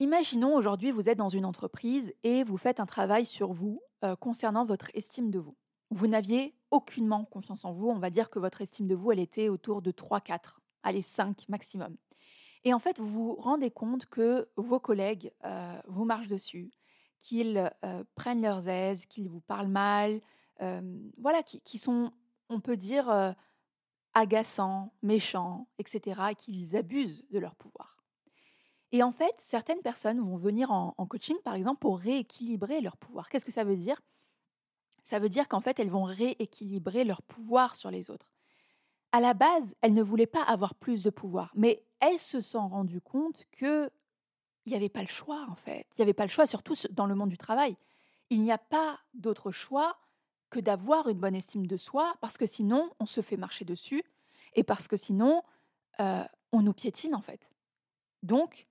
Imaginons 0.00 0.56
aujourd'hui, 0.56 0.90
vous 0.90 1.08
êtes 1.08 1.18
dans 1.18 1.28
une 1.28 1.44
entreprise 1.44 2.12
et 2.24 2.42
vous 2.42 2.56
faites 2.56 2.80
un 2.80 2.86
travail 2.86 3.26
sur 3.26 3.52
vous 3.52 3.80
euh, 4.04 4.16
concernant 4.16 4.64
votre 4.64 4.90
estime 4.94 5.30
de 5.30 5.38
vous. 5.38 5.56
Vous 5.90 6.06
n'aviez 6.06 6.54
aucunement 6.70 7.24
confiance 7.24 7.64
en 7.64 7.72
vous. 7.72 7.88
On 7.88 7.98
va 7.98 8.10
dire 8.10 8.30
que 8.30 8.38
votre 8.38 8.60
estime 8.62 8.88
de 8.88 8.94
vous, 8.94 9.12
elle 9.12 9.20
était 9.20 9.48
autour 9.48 9.82
de 9.82 9.90
3, 9.90 10.20
4, 10.20 10.60
allez, 10.82 11.02
5 11.02 11.48
maximum. 11.48 11.96
Et 12.64 12.72
en 12.72 12.78
fait, 12.78 12.98
vous 12.98 13.08
vous 13.08 13.34
rendez 13.34 13.70
compte 13.70 14.06
que 14.06 14.48
vos 14.56 14.80
collègues 14.80 15.32
euh, 15.44 15.80
vous 15.86 16.04
marchent 16.04 16.28
dessus, 16.28 16.70
qu'ils 17.20 17.70
euh, 17.84 18.04
prennent 18.14 18.42
leurs 18.42 18.68
aises, 18.68 19.06
qu'ils 19.06 19.28
vous 19.28 19.40
parlent 19.40 19.68
mal, 19.68 20.20
voilà, 21.18 21.42
qui, 21.42 21.60
qui, 21.60 21.76
sont 21.76 22.12
on 22.48 22.60
peut 22.60 22.76
dire, 22.76 23.34
agaçants, 24.14 24.94
méchants, 25.02 25.68
etc., 25.78 26.20
et 26.30 26.34
qu'ils 26.34 26.76
abusent 26.76 27.26
de 27.30 27.38
leur 27.38 27.54
pouvoir. 27.56 27.98
Et 28.92 29.02
en 29.02 29.10
fait, 29.10 29.34
certaines 29.42 29.82
personnes 29.82 30.20
vont 30.20 30.36
venir 30.36 30.70
en, 30.70 30.92
coaching, 31.06 31.36
par 31.44 31.54
exemple, 31.54 31.80
pour 31.80 31.98
rééquilibrer 31.98 32.80
leur 32.80 32.96
pouvoir. 32.96 33.28
Qu'est-ce 33.28 33.44
que 33.44 33.50
ça 33.50 33.64
veut 33.64 33.76
dire? 33.76 34.00
Ça 35.04 35.18
veut 35.18 35.28
dire 35.28 35.48
qu'en 35.48 35.60
fait, 35.60 35.78
elles 35.78 35.90
vont 35.90 36.04
rééquilibrer 36.04 37.04
leur 37.04 37.22
pouvoir 37.22 37.76
sur 37.76 37.90
les 37.90 38.10
autres. 38.10 38.30
À 39.12 39.20
la 39.20 39.34
base, 39.34 39.76
elles 39.80 39.94
ne 39.94 40.02
voulaient 40.02 40.26
pas 40.26 40.42
avoir 40.42 40.74
plus 40.74 41.02
de 41.02 41.10
pouvoir, 41.10 41.52
mais 41.54 41.84
elles 42.00 42.18
se 42.18 42.40
sont 42.40 42.66
rendues 42.68 43.00
compte 43.00 43.44
que 43.52 43.90
il 44.66 44.70
n'y 44.70 44.76
avait 44.76 44.88
pas 44.88 45.02
le 45.02 45.08
choix 45.08 45.46
en 45.48 45.54
fait. 45.54 45.86
Il 45.92 46.00
n'y 46.00 46.02
avait 46.04 46.14
pas 46.14 46.24
le 46.24 46.30
choix, 46.30 46.46
surtout 46.46 46.74
dans 46.90 47.06
le 47.06 47.14
monde 47.14 47.28
du 47.28 47.38
travail. 47.38 47.76
Il 48.30 48.42
n'y 48.42 48.50
a 48.50 48.58
pas 48.58 48.98
d'autre 49.12 49.52
choix 49.52 49.98
que 50.50 50.58
d'avoir 50.58 51.08
une 51.08 51.18
bonne 51.18 51.34
estime 51.34 51.66
de 51.66 51.76
soi, 51.76 52.14
parce 52.20 52.38
que 52.38 52.46
sinon, 52.46 52.90
on 52.98 53.06
se 53.06 53.20
fait 53.20 53.36
marcher 53.36 53.64
dessus, 53.64 54.04
et 54.54 54.64
parce 54.64 54.88
que 54.88 54.96
sinon, 54.96 55.42
euh, 56.00 56.24
on 56.52 56.62
nous 56.62 56.72
piétine 56.72 57.14
en 57.14 57.20
fait. 57.20 57.50
Donc, 58.22 58.66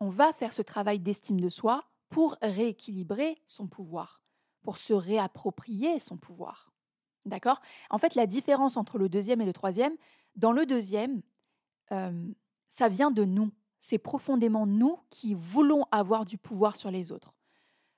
on 0.00 0.08
va 0.08 0.32
faire 0.32 0.52
ce 0.52 0.62
travail 0.62 0.98
d'estime 0.98 1.40
de 1.40 1.48
soi 1.48 1.84
pour 2.08 2.36
rééquilibrer 2.42 3.40
son 3.46 3.66
pouvoir, 3.66 4.19
pour 4.62 4.76
se 4.76 4.92
réapproprier 4.92 5.98
son 5.98 6.16
pouvoir. 6.16 6.72
D'accord? 7.26 7.60
En 7.90 7.98
fait, 7.98 8.14
la 8.14 8.26
différence 8.26 8.76
entre 8.76 8.98
le 8.98 9.08
deuxième 9.08 9.40
et 9.40 9.46
le 9.46 9.52
troisième, 9.52 9.94
dans 10.36 10.52
le 10.52 10.66
deuxième, 10.66 11.22
ça 12.68 12.88
vient 12.88 13.10
de 13.10 13.24
nous. 13.24 13.50
C'est 13.78 13.98
profondément 13.98 14.66
nous 14.66 14.98
qui 15.10 15.34
voulons 15.34 15.86
avoir 15.90 16.24
du 16.24 16.38
pouvoir 16.38 16.76
sur 16.76 16.90
les 16.90 17.12
autres. 17.12 17.32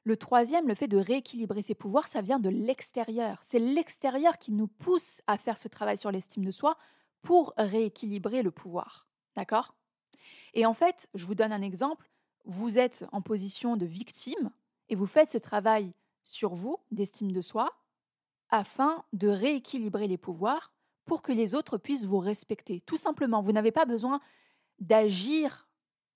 Le 0.05 0.17
troisième, 0.17 0.67
le 0.67 0.75
fait 0.75 0.89
de 0.89 0.97
rééquilibrer 0.97 1.63
ses 1.63 1.75
pouvoirs, 1.75 2.09
ça 2.09 2.23
vient 2.23 2.41
de 2.41 2.49
l'extérieur. 2.49 3.41
C'est 3.49 3.61
l'extérieur 3.61 4.39
qui 4.39 4.51
nous 4.51 4.67
pousse 4.67 5.21
à 5.27 5.39
faire 5.39 5.59
ce 5.59 5.69
travail 5.69 5.97
sur 5.97 6.11
l'estime 6.11 6.45
de 6.45 6.51
soi 6.51 6.77
pour 7.21 7.53
rééquilibrer 7.57 8.43
le 8.43 8.51
pouvoir. 8.51 9.07
D'accord? 9.37 9.75
Et 10.55 10.67
en 10.67 10.75
fait, 10.75 11.09
je 11.15 11.25
vous 11.25 11.35
donne 11.37 11.53
un 11.53 11.63
exemple. 11.63 12.11
Vous 12.45 12.79
êtes 12.79 13.05
en 13.13 13.23
position 13.23 13.77
de 13.77 13.87
victime 13.87 14.51
et 14.89 14.97
vous 14.97 15.07
faites 15.07 15.31
ce 15.31 15.39
travail 15.39 15.93
sur 16.23 16.55
vous 16.55 16.79
d'estime 16.91 17.33
de 17.33 17.41
soi 17.41 17.73
afin 18.51 19.05
de 19.13 19.29
rééquilibrer 19.29 20.09
les 20.09 20.19
pouvoirs 20.19 20.73
pour 21.05 21.23
que 21.23 21.33
les 21.33 21.55
autres 21.55 21.79
puissent 21.79 22.05
vous 22.05 22.19
respecter. 22.19 22.81
Tout 22.83 22.97
simplement, 22.97 23.43
vous 23.43 23.53
n'avez 23.53 23.73
pas 23.73 23.85
besoin 23.85 24.21
d'agir 24.79 25.69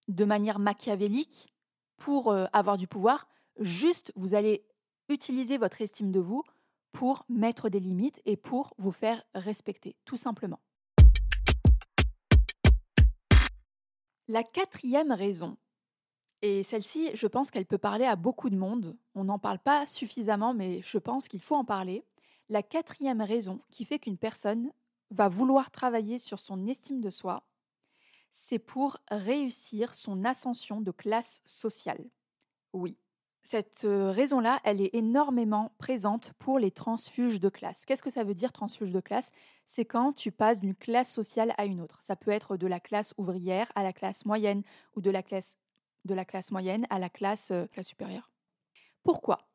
de 0.08 0.24
manière 0.24 0.58
machiavélique 0.58 1.52
pour 1.96 2.30
euh, 2.30 2.46
avoir 2.52 2.78
du 2.78 2.86
pouvoir. 2.86 3.26
Juste, 3.58 4.12
vous 4.16 4.34
allez 4.34 4.64
utiliser 5.08 5.58
votre 5.58 5.80
estime 5.80 6.12
de 6.12 6.20
vous 6.20 6.44
pour 6.92 7.24
mettre 7.28 7.68
des 7.68 7.80
limites 7.80 8.20
et 8.24 8.36
pour 8.36 8.74
vous 8.78 8.92
faire 8.92 9.22
respecter, 9.34 9.96
tout 10.04 10.16
simplement. 10.16 10.60
La 14.28 14.42
quatrième 14.42 15.12
raison, 15.12 15.56
et 16.42 16.62
celle-ci, 16.62 17.10
je 17.14 17.26
pense 17.26 17.50
qu'elle 17.50 17.66
peut 17.66 17.78
parler 17.78 18.04
à 18.04 18.16
beaucoup 18.16 18.50
de 18.50 18.56
monde, 18.56 18.96
on 19.14 19.24
n'en 19.24 19.38
parle 19.38 19.58
pas 19.58 19.86
suffisamment, 19.86 20.54
mais 20.54 20.80
je 20.82 20.98
pense 20.98 21.28
qu'il 21.28 21.40
faut 21.40 21.56
en 21.56 21.64
parler. 21.64 22.04
La 22.48 22.62
quatrième 22.62 23.22
raison 23.22 23.60
qui 23.70 23.84
fait 23.84 23.98
qu'une 23.98 24.18
personne 24.18 24.70
va 25.10 25.28
vouloir 25.28 25.70
travailler 25.70 26.18
sur 26.18 26.38
son 26.38 26.66
estime 26.66 27.00
de 27.00 27.10
soi, 27.10 27.44
c'est 28.32 28.58
pour 28.58 28.98
réussir 29.10 29.94
son 29.94 30.24
ascension 30.24 30.80
de 30.80 30.90
classe 30.90 31.40
sociale. 31.44 32.04
Oui, 32.72 32.96
cette 33.46 33.84
euh, 33.84 34.10
raison-là, 34.10 34.60
elle 34.64 34.80
est 34.80 34.92
énormément 34.92 35.72
présente 35.78 36.32
pour 36.40 36.58
les 36.58 36.72
transfuges 36.72 37.38
de 37.38 37.48
classe. 37.48 37.84
Qu'est-ce 37.84 38.02
que 38.02 38.10
ça 38.10 38.24
veut 38.24 38.34
dire 38.34 38.52
transfuge 38.52 38.90
de 38.90 39.00
classe? 39.00 39.30
C'est 39.66 39.84
quand 39.84 40.12
tu 40.12 40.32
passes 40.32 40.58
d'une 40.58 40.74
classe 40.74 41.12
sociale 41.12 41.54
à 41.56 41.64
une 41.64 41.80
autre. 41.80 42.00
Ça 42.02 42.16
peut 42.16 42.32
être 42.32 42.56
de 42.56 42.66
la 42.66 42.80
classe 42.80 43.14
ouvrière 43.18 43.70
à 43.76 43.84
la 43.84 43.92
classe 43.92 44.26
moyenne 44.26 44.62
ou 44.96 45.00
de 45.00 45.10
la 45.10 45.22
classe, 45.22 45.56
de 46.06 46.14
la 46.14 46.24
classe 46.24 46.50
moyenne 46.50 46.86
à 46.90 46.98
la 46.98 47.08
classe, 47.08 47.50
euh, 47.50 47.66
classe 47.66 47.88
supérieure. 47.88 48.30
Pourquoi? 49.02 49.48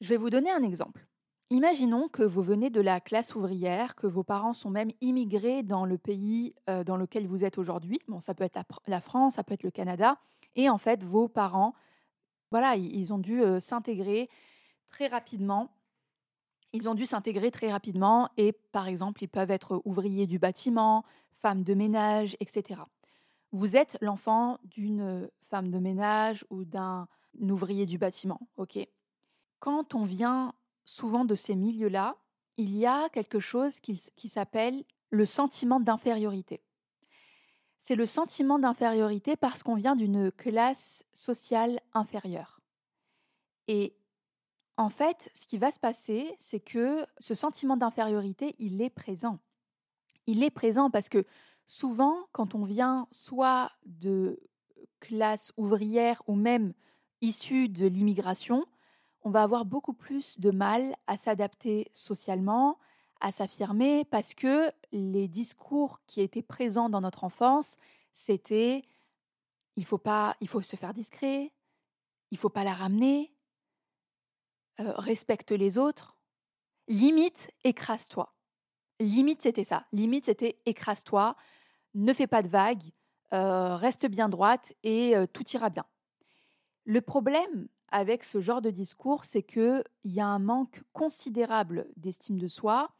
Je 0.00 0.08
vais 0.08 0.16
vous 0.16 0.30
donner 0.30 0.50
un 0.50 0.62
exemple. 0.62 1.06
Imaginons 1.50 2.08
que 2.08 2.22
vous 2.22 2.42
venez 2.42 2.70
de 2.70 2.80
la 2.80 3.00
classe 3.00 3.34
ouvrière, 3.34 3.96
que 3.96 4.06
vos 4.06 4.22
parents 4.22 4.52
sont 4.52 4.70
même 4.70 4.92
immigrés 5.00 5.62
dans 5.62 5.86
le 5.86 5.98
pays 5.98 6.54
euh, 6.68 6.84
dans 6.84 6.96
lequel 6.96 7.26
vous 7.26 7.44
êtes 7.44 7.58
aujourd'hui. 7.58 8.00
Bon, 8.06 8.20
ça 8.20 8.34
peut 8.34 8.44
être 8.44 8.58
la 8.86 9.00
France, 9.00 9.34
ça 9.34 9.44
peut 9.44 9.54
être 9.54 9.62
le 9.62 9.70
Canada. 9.70 10.18
Et 10.56 10.68
en 10.68 10.78
fait, 10.78 11.02
vos 11.02 11.28
parents 11.28 11.74
voilà, 12.50 12.76
ils 12.76 13.12
ont 13.12 13.18
dû 13.18 13.42
s'intégrer 13.60 14.28
très 14.88 15.06
rapidement. 15.06 15.70
Ils 16.72 16.88
ont 16.88 16.94
dû 16.94 17.06
s'intégrer 17.06 17.50
très 17.50 17.70
rapidement 17.70 18.30
et, 18.36 18.52
par 18.52 18.88
exemple, 18.88 19.22
ils 19.22 19.28
peuvent 19.28 19.50
être 19.50 19.82
ouvriers 19.84 20.26
du 20.26 20.38
bâtiment, 20.38 21.04
femmes 21.32 21.62
de 21.62 21.74
ménage, 21.74 22.36
etc. 22.40 22.80
Vous 23.52 23.76
êtes 23.76 23.96
l'enfant 24.00 24.58
d'une 24.64 25.30
femme 25.42 25.70
de 25.70 25.78
ménage 25.78 26.44
ou 26.50 26.64
d'un 26.64 27.08
ouvrier 27.40 27.86
du 27.86 27.98
bâtiment, 27.98 28.40
ok? 28.56 28.78
Quand 29.58 29.94
on 29.94 30.04
vient 30.04 30.54
souvent 30.84 31.24
de 31.24 31.34
ces 31.34 31.56
milieux-là, 31.56 32.16
il 32.56 32.76
y 32.76 32.86
a 32.86 33.08
quelque 33.10 33.40
chose 33.40 33.80
qui 33.80 34.28
s'appelle 34.28 34.84
le 35.10 35.24
sentiment 35.24 35.80
d'infériorité 35.80 36.62
c'est 37.88 37.94
le 37.94 38.04
sentiment 38.04 38.58
d'infériorité 38.58 39.34
parce 39.34 39.62
qu'on 39.62 39.74
vient 39.74 39.96
d'une 39.96 40.30
classe 40.30 41.04
sociale 41.14 41.80
inférieure. 41.94 42.60
Et 43.66 43.96
en 44.76 44.90
fait, 44.90 45.30
ce 45.34 45.46
qui 45.46 45.56
va 45.56 45.70
se 45.70 45.80
passer, 45.80 46.36
c'est 46.38 46.60
que 46.60 47.06
ce 47.18 47.34
sentiment 47.34 47.78
d'infériorité, 47.78 48.54
il 48.58 48.82
est 48.82 48.90
présent. 48.90 49.38
Il 50.26 50.42
est 50.42 50.50
présent 50.50 50.90
parce 50.90 51.08
que 51.08 51.24
souvent, 51.68 52.26
quand 52.32 52.56
on 52.56 52.64
vient 52.64 53.06
soit 53.12 53.70
de 53.84 54.40
classe 54.98 55.52
ouvrière 55.56 56.20
ou 56.26 56.34
même 56.34 56.72
issu 57.20 57.68
de 57.68 57.86
l'immigration, 57.86 58.66
on 59.22 59.30
va 59.30 59.42
avoir 59.42 59.64
beaucoup 59.64 59.92
plus 59.92 60.40
de 60.40 60.50
mal 60.50 60.96
à 61.06 61.16
s'adapter 61.16 61.88
socialement, 61.92 62.78
à 63.20 63.30
s'affirmer 63.30 64.04
parce 64.06 64.34
que 64.34 64.72
les 64.92 65.28
discours 65.28 66.00
qui 66.06 66.20
étaient 66.20 66.42
présents 66.42 66.88
dans 66.88 67.02
notre 67.02 67.22
enfance, 67.22 67.76
c'était 68.12 68.82
il 69.76 69.84
faut 69.84 69.98
pas, 69.98 70.36
il 70.40 70.48
faut 70.48 70.62
se 70.62 70.74
faire 70.74 70.94
discret, 70.94 71.52
il 72.30 72.38
faut 72.38 72.48
pas 72.48 72.64
la 72.64 72.74
ramener, 72.74 73.32
respecte 74.78 75.52
les 75.52 75.78
autres, 75.78 76.16
limite 76.88 77.50
écrase-toi. 77.64 78.32
Limite 79.00 79.42
c'était 79.42 79.64
ça, 79.64 79.86
limite 79.92 80.24
c'était 80.24 80.58
écrase-toi, 80.66 81.36
ne 81.94 82.12
fais 82.12 82.26
pas 82.26 82.42
de 82.42 82.48
vagues, 82.48 82.92
euh, 83.34 83.76
reste 83.76 84.06
bien 84.06 84.28
droite 84.28 84.72
et 84.82 85.16
euh, 85.16 85.26
tout 85.26 85.46
ira 85.50 85.68
bien. 85.68 85.84
Le 86.84 87.00
problème 87.00 87.68
avec 87.90 88.24
ce 88.24 88.40
genre 88.40 88.62
de 88.62 88.70
discours, 88.70 89.24
c'est 89.24 89.42
qu'il 89.42 89.84
y 90.04 90.20
a 90.20 90.26
un 90.26 90.38
manque 90.38 90.82
considérable 90.92 91.86
d'estime 91.96 92.38
de 92.38 92.48
soi 92.48 92.90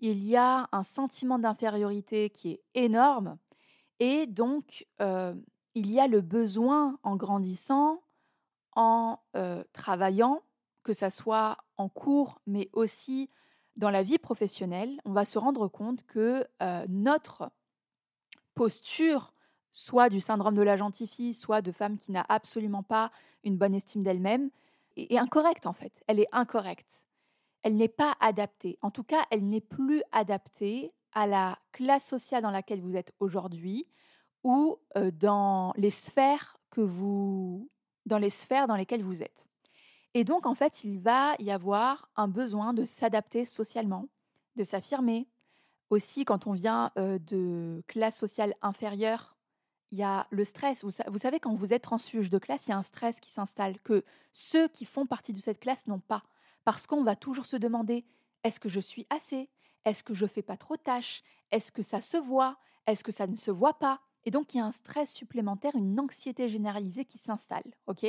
il 0.00 0.24
y 0.24 0.36
a 0.36 0.68
un 0.70 0.84
sentiment 0.84 1.40
d'infériorité 1.40 2.30
qui 2.30 2.52
est 2.52 2.62
énorme 2.74 3.36
et 3.98 4.26
donc 4.26 4.86
euh, 5.00 5.34
il 5.74 5.90
y 5.90 5.98
a 5.98 6.06
le 6.06 6.20
besoin 6.20 7.00
en 7.02 7.16
grandissant, 7.16 8.00
en 8.76 9.18
travaillant, 9.72 10.42
que 10.84 10.92
ça 10.92 11.10
soit 11.10 11.58
en 11.78 11.88
cours 11.88 12.40
mais 12.46 12.70
aussi 12.72 13.28
dans 13.74 13.90
la 13.90 14.04
vie 14.04 14.18
professionnelle, 14.18 15.00
on 15.04 15.12
va 15.12 15.24
se 15.24 15.36
rendre 15.36 15.66
compte 15.66 16.06
que 16.06 16.46
notre 16.86 17.50
posture, 18.58 19.32
soit 19.70 20.08
du 20.08 20.20
syndrome 20.20 20.54
de 20.54 20.62
la 20.62 20.76
gentille 20.76 21.08
fille, 21.08 21.34
soit 21.34 21.62
de 21.62 21.72
femme 21.72 21.96
qui 21.96 22.12
n'a 22.12 22.26
absolument 22.28 22.82
pas 22.82 23.10
une 23.44 23.56
bonne 23.56 23.74
estime 23.74 24.02
d'elle-même, 24.02 24.50
est 24.96 25.16
incorrecte 25.16 25.66
en 25.66 25.72
fait. 25.72 25.92
Elle 26.06 26.20
est 26.20 26.28
incorrecte 26.32 26.98
elle 27.62 27.76
n'est 27.76 27.88
pas 27.88 28.16
adaptée. 28.20 28.78
En 28.82 28.90
tout 28.90 29.02
cas, 29.02 29.24
elle 29.30 29.48
n'est 29.48 29.60
plus 29.60 30.02
adaptée 30.12 30.92
à 31.12 31.26
la 31.26 31.58
classe 31.72 32.06
sociale 32.06 32.42
dans 32.42 32.50
laquelle 32.50 32.80
vous 32.80 32.96
êtes 32.96 33.12
aujourd'hui 33.20 33.86
ou 34.44 34.78
euh, 34.96 35.10
dans 35.10 35.72
les 35.76 35.90
sphères 35.90 36.58
que 36.70 36.80
vous 36.80 37.68
dans 38.06 38.18
les 38.18 38.30
sphères 38.30 38.68
dans 38.68 38.76
lesquelles 38.76 39.02
vous 39.02 39.22
êtes. 39.22 39.44
Et 40.14 40.24
donc 40.24 40.46
en 40.46 40.54
fait, 40.54 40.84
il 40.84 40.98
va 40.98 41.34
y 41.38 41.50
avoir 41.50 42.08
un 42.16 42.28
besoin 42.28 42.72
de 42.72 42.84
s'adapter 42.84 43.44
socialement, 43.44 44.08
de 44.56 44.64
s'affirmer. 44.64 45.26
Aussi 45.90 46.24
quand 46.24 46.46
on 46.46 46.52
vient 46.52 46.92
de 46.96 47.82
classe 47.86 48.18
sociale 48.18 48.54
inférieure, 48.62 49.36
il 49.90 49.98
y 49.98 50.02
a 50.02 50.26
le 50.30 50.44
stress. 50.44 50.84
Vous, 50.84 50.90
vous 51.08 51.18
savez, 51.18 51.40
quand 51.40 51.54
vous 51.54 51.72
êtes 51.72 51.82
transfuge 51.82 52.28
de 52.28 52.38
classe, 52.38 52.66
il 52.66 52.70
y 52.70 52.72
a 52.72 52.76
un 52.76 52.82
stress 52.82 53.20
qui 53.20 53.30
s'installe 53.30 53.80
que 53.80 54.04
ceux 54.32 54.68
qui 54.68 54.84
font 54.84 55.06
partie 55.06 55.32
de 55.32 55.40
cette 55.40 55.60
classe 55.60 55.86
n'ont 55.86 56.00
pas. 56.00 56.24
Parce 56.64 56.86
qu'on 56.86 57.04
va 57.04 57.16
toujours 57.16 57.46
se 57.46 57.56
demander 57.56 58.04
est-ce 58.44 58.60
que 58.60 58.68
je 58.68 58.80
suis 58.80 59.06
assez? 59.08 59.48
Est-ce 59.86 60.02
que 60.02 60.12
je 60.12 60.26
fais 60.26 60.42
pas 60.42 60.58
trop 60.58 60.76
de 60.76 60.82
tâches? 60.82 61.22
Est-ce 61.50 61.72
que 61.72 61.82
ça 61.82 62.02
se 62.02 62.18
voit? 62.18 62.58
Est-ce 62.86 63.02
que 63.02 63.12
ça 63.12 63.26
ne 63.26 63.36
se 63.36 63.50
voit 63.50 63.78
pas? 63.78 64.00
Et 64.24 64.30
donc 64.30 64.52
il 64.52 64.58
y 64.58 64.60
a 64.60 64.66
un 64.66 64.72
stress 64.72 65.10
supplémentaire, 65.10 65.74
une 65.74 65.98
anxiété 65.98 66.48
généralisée 66.48 67.06
qui 67.06 67.16
s'installe. 67.16 67.64
Ok? 67.86 68.04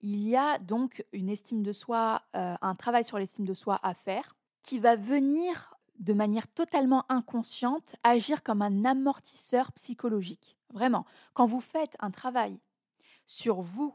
Il 0.00 0.26
y 0.26 0.34
a 0.34 0.58
donc 0.58 1.04
une 1.12 1.28
estime 1.28 1.62
de 1.62 1.72
soi, 1.72 2.22
un 2.32 2.74
travail 2.74 3.04
sur 3.04 3.18
l'estime 3.18 3.44
de 3.44 3.54
soi 3.54 3.78
à 3.84 3.94
faire, 3.94 4.34
qui 4.64 4.80
va 4.80 4.96
venir 4.96 5.73
de 5.98 6.12
manière 6.12 6.48
totalement 6.48 7.04
inconsciente 7.08 7.96
agir 8.02 8.42
comme 8.42 8.62
un 8.62 8.84
amortisseur 8.84 9.72
psychologique. 9.72 10.56
Vraiment, 10.72 11.06
quand 11.34 11.46
vous 11.46 11.60
faites 11.60 11.96
un 12.00 12.10
travail 12.10 12.58
sur 13.26 13.62
vous 13.62 13.94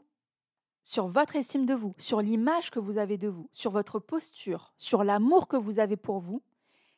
sur 0.82 1.06
votre 1.08 1.36
estime 1.36 1.66
de 1.66 1.74
vous, 1.74 1.94
sur 1.98 2.20
l'image 2.20 2.70
que 2.70 2.78
vous 2.78 2.98
avez 2.98 3.18
de 3.18 3.28
vous, 3.28 3.48
sur 3.52 3.70
votre 3.70 3.98
posture, 3.98 4.72
sur 4.76 5.04
l'amour 5.04 5.46
que 5.48 5.56
vous 5.56 5.78
avez 5.78 5.96
pour 5.96 6.20
vous, 6.20 6.42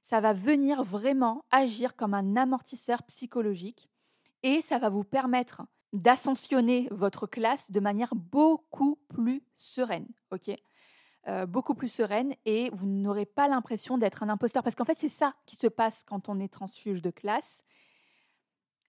ça 0.03 0.21
va 0.21 0.33
venir 0.33 0.83
vraiment 0.83 1.45
agir 1.51 1.97
comme 1.97 2.15
un 2.15 2.37
amortisseur 2.37 3.03
psychologique 3.05 3.89
et 4.43 4.63
ça 4.63 4.79
va 4.79 4.89
vous 4.89 5.05
permettre 5.05 5.63
d'ascensionner 5.93 6.89
votre 6.91 7.27
classe 7.27 7.71
de 7.71 7.81
manière 7.81 8.15
beaucoup 8.15 8.99
plus 9.09 9.43
sereine, 9.55 10.09
ok? 10.31 10.51
Euh, 11.29 11.47
beaucoup 11.47 11.75
plus 11.75 11.89
sereine 11.89 12.35
et 12.45 12.69
vous 12.73 12.87
n'aurez 12.87 13.27
pas 13.27 13.47
l'impression 13.47 13.97
d'être 13.97 14.25
un 14.25 14.29
imposteur. 14.29 14.65
Parce 14.65 14.75
qu'en 14.75 14.85
fait, 14.85 14.99
c'est 14.99 15.09
ça 15.09 15.35
qui 15.47 15.55
se 15.55 15.69
passe 15.69 16.03
quand 16.03 16.29
on 16.29 16.41
est 16.41 16.53
transfuge 16.53 17.01
de 17.01 17.11
classe. 17.11 17.63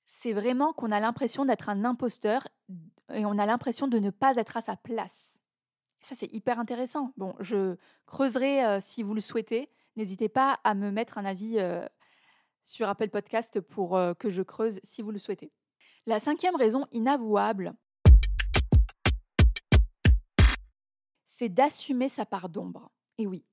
C'est 0.08 0.34
vraiment 0.34 0.74
qu'on 0.74 0.92
a 0.92 1.00
l'impression 1.00 1.46
d'être 1.46 1.70
un 1.70 1.86
imposteur 1.86 2.48
et 3.14 3.26
on 3.26 3.38
a 3.38 3.46
l'impression 3.46 3.88
de 3.88 4.00
ne 4.00 4.10
pas 4.10 4.36
être 4.38 4.58
à 4.58 4.62
sa 4.62 4.76
place. 4.76 5.40
ça, 6.02 6.16
c'est 6.16 6.34
hyper 6.34 6.60
intéressant. 6.60 7.14
Bon, 7.18 7.36
je 7.40 7.78
creuserai 8.08 8.66
euh, 8.66 8.80
si 8.82 9.04
vous 9.04 9.14
le 9.14 9.22
souhaitez. 9.22 9.70
N'hésitez 9.96 10.28
pas 10.28 10.60
à 10.64 10.74
me 10.74 10.90
mettre 10.90 11.20
un 11.20 11.26
avis 11.26 11.60
euh, 11.60 11.86
sur 12.66 12.90
Apple 12.90 13.10
Podcast 13.10 13.60
pour 13.60 14.00
que 14.18 14.32
je 14.32 14.42
creuse 14.42 14.80
si 14.84 15.04
vous 15.04 15.12
le 15.12 15.20
souhaitez. 15.20 15.52
La 16.08 16.20
cinquième 16.20 16.56
raison 16.56 16.88
inavouable, 16.92 17.76
c'est 21.34 21.50
d'assumer 21.50 22.10
sa 22.10 22.28
part 22.28 22.48
d'ombre. 22.48 22.92
Et 23.18 23.26
oui, 23.26 23.44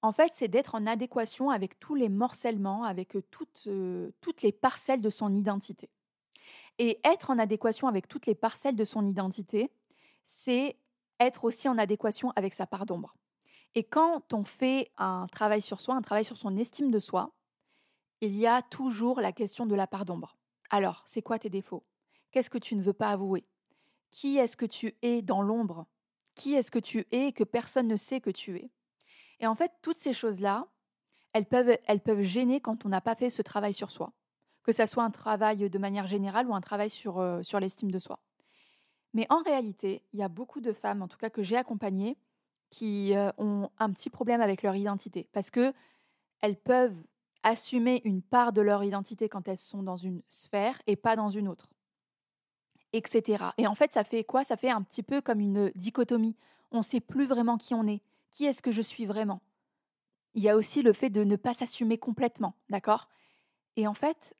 en 0.00 0.10
fait, 0.12 0.32
c'est 0.32 0.48
d'être 0.48 0.74
en 0.74 0.86
adéquation 0.86 1.50
avec 1.50 1.78
tous 1.78 1.94
les 1.94 2.08
morcellement, 2.08 2.84
avec 2.84 3.14
toutes, 3.30 3.68
toutes 4.22 4.40
les 4.40 4.52
parcelles 4.52 5.02
de 5.02 5.10
son 5.10 5.34
identité. 5.34 5.90
Et 6.78 6.98
être 7.04 7.28
en 7.28 7.38
adéquation 7.38 7.88
avec 7.88 8.08
toutes 8.08 8.24
les 8.24 8.34
parcelles 8.34 8.74
de 8.74 8.84
son 8.84 9.06
identité, 9.06 9.70
c'est 10.24 10.76
être 11.20 11.44
aussi 11.44 11.68
en 11.68 11.76
adéquation 11.76 12.32
avec 12.36 12.54
sa 12.54 12.66
part 12.66 12.86
d'ombre. 12.86 13.14
Et 13.74 13.84
quand 13.84 14.32
on 14.32 14.44
fait 14.44 14.90
un 14.96 15.26
travail 15.26 15.60
sur 15.60 15.82
soi, 15.82 15.94
un 15.94 16.00
travail 16.00 16.24
sur 16.24 16.38
son 16.38 16.56
estime 16.56 16.90
de 16.90 16.98
soi, 16.98 17.32
il 18.22 18.34
y 18.34 18.46
a 18.46 18.62
toujours 18.62 19.20
la 19.20 19.32
question 19.32 19.66
de 19.66 19.74
la 19.74 19.86
part 19.86 20.06
d'ombre. 20.06 20.38
Alors, 20.70 21.02
c'est 21.04 21.20
quoi 21.20 21.38
tes 21.38 21.50
défauts? 21.50 21.84
Qu'est-ce 22.30 22.48
que 22.48 22.56
tu 22.56 22.76
ne 22.76 22.82
veux 22.82 22.94
pas 22.94 23.10
avouer? 23.10 23.44
Qui 24.10 24.38
est-ce 24.38 24.56
que 24.56 24.64
tu 24.64 24.96
es 25.02 25.20
dans 25.20 25.42
l'ombre? 25.42 25.86
Qui 26.36 26.54
est-ce 26.54 26.70
que 26.70 26.78
tu 26.78 27.06
es 27.10 27.32
que 27.32 27.42
personne 27.42 27.88
ne 27.88 27.96
sait 27.96 28.20
que 28.20 28.30
tu 28.30 28.56
es. 28.56 28.70
Et 29.40 29.46
en 29.46 29.56
fait, 29.56 29.72
toutes 29.82 30.00
ces 30.00 30.12
choses-là, 30.12 30.66
elles 31.32 31.46
peuvent, 31.46 32.22
gêner 32.22 32.60
quand 32.60 32.86
on 32.86 32.88
n'a 32.88 33.00
pas 33.00 33.14
fait 33.14 33.28
ce 33.28 33.42
travail 33.42 33.74
sur 33.74 33.90
soi, 33.90 34.12
que 34.62 34.72
ça 34.72 34.86
soit 34.86 35.02
un 35.02 35.10
travail 35.10 35.68
de 35.68 35.78
manière 35.78 36.06
générale 36.06 36.46
ou 36.46 36.54
un 36.54 36.60
travail 36.60 36.88
sur, 36.90 37.18
euh, 37.18 37.42
l'estime 37.60 37.90
de 37.90 37.98
soi. 37.98 38.20
Mais 39.12 39.26
en 39.30 39.42
réalité, 39.42 40.02
il 40.12 40.20
y 40.20 40.22
a 40.22 40.28
beaucoup 40.28 40.60
de 40.60 40.72
femmes, 40.72 41.02
en 41.02 41.08
tout 41.08 41.18
cas 41.18 41.30
que 41.30 41.42
j'ai 41.42 41.56
accompagnées, 41.56 42.16
qui 42.70 43.14
euh, 43.14 43.30
ont 43.38 43.70
un 43.78 43.90
petit 43.90 44.10
problème 44.10 44.40
avec 44.40 44.62
leur 44.62 44.76
identité. 44.76 45.28
Parce 45.32 45.50
que 45.50 45.72
elles 46.40 46.56
peuvent 46.56 46.96
assumer 47.42 48.02
une 48.04 48.22
part 48.22 48.52
de 48.52 48.60
leur 48.60 48.82
identité 48.84 49.28
quand 49.28 49.48
elles 49.48 49.58
sont 49.58 49.82
dans 49.82 49.96
une 49.96 50.22
sphère 50.28 50.80
et 50.86 50.96
pas 50.96 51.16
dans 51.16 51.30
une 51.30 51.48
autre 51.48 51.68
etc. 52.96 53.44
Et 53.58 53.66
en 53.66 53.74
fait, 53.74 53.92
ça 53.92 54.04
fait 54.04 54.24
quoi? 54.24 54.44
Ça 54.44 54.56
fait 54.56 54.70
un 54.70 54.82
petit 54.82 55.02
peu 55.02 55.20
comme 55.20 55.40
une 55.40 55.70
dichotomie. 55.74 56.36
On 56.70 56.78
ne 56.78 56.82
sait 56.82 57.00
plus 57.00 57.26
vraiment 57.26 57.58
qui 57.58 57.74
on 57.74 57.86
est. 57.86 58.02
Qui 58.32 58.44
est-ce 58.44 58.62
que 58.62 58.72
je 58.72 58.82
suis 58.82 59.06
vraiment? 59.06 59.40
Il 60.34 60.42
y 60.42 60.48
a 60.48 60.56
aussi 60.56 60.82
le 60.82 60.92
fait 60.92 61.10
de 61.10 61.24
ne 61.24 61.36
pas 61.36 61.54
s'assumer 61.54 61.96
complètement, 61.96 62.54
d'accord? 62.68 63.08
Et 63.76 63.86
en 63.86 63.94
fait, 63.94 64.34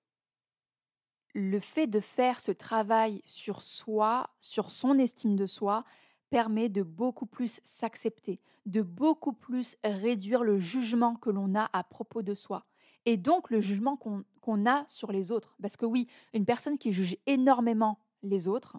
le 1.32 1.60
fait 1.60 1.86
de 1.86 2.00
faire 2.00 2.40
ce 2.40 2.52
travail 2.52 3.22
sur 3.24 3.62
soi, 3.62 4.30
sur 4.40 4.70
son 4.70 4.98
estime 4.98 5.36
de 5.36 5.46
soi, 5.46 5.84
permet 6.30 6.68
de 6.68 6.82
beaucoup 6.82 7.26
plus 7.26 7.60
s'accepter, 7.64 8.40
de 8.66 8.82
beaucoup 8.82 9.32
plus 9.32 9.76
réduire 9.84 10.42
le 10.42 10.58
jugement 10.58 11.14
que 11.16 11.30
l'on 11.30 11.54
a 11.54 11.70
à 11.72 11.84
propos 11.84 12.22
de 12.22 12.34
soi. 12.34 12.66
Et 13.04 13.16
donc 13.16 13.50
le 13.50 13.60
jugement 13.60 13.96
qu'on 13.96 14.66
a 14.66 14.84
sur 14.88 15.12
les 15.12 15.30
autres. 15.30 15.56
Parce 15.62 15.76
que 15.76 15.86
oui, 15.86 16.08
une 16.34 16.44
personne 16.44 16.76
qui 16.76 16.92
juge 16.92 17.16
énormément 17.26 17.98
les 18.28 18.48
autres, 18.48 18.76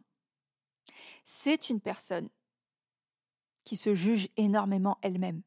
c'est 1.25 1.69
une 1.69 1.81
personne 1.81 2.29
qui 3.63 3.75
se 3.75 3.93
juge 3.93 4.29
énormément 4.37 4.97
elle-même. 5.01 5.41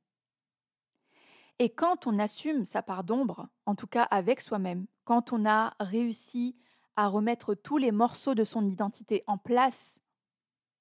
Et 1.59 1.71
quand 1.71 2.07
on 2.07 2.19
assume 2.19 2.65
sa 2.65 2.83
part 2.83 3.05
d'ombre, 3.05 3.49
en 3.67 3.75
tout 3.75 3.87
cas 3.87 4.05
avec 4.05 4.41
soi-même, 4.41 4.87
quand 5.05 5.33
on 5.33 5.47
a 5.47 5.75
réussi 5.81 6.57
à 6.97 7.09
remettre 7.09 7.55
tous 7.55 7.79
les 7.79 7.93
morceaux 7.93 8.35
de 8.35 8.45
son 8.45 8.67
identité 8.67 9.25
en 9.27 9.39
place, 9.39 9.99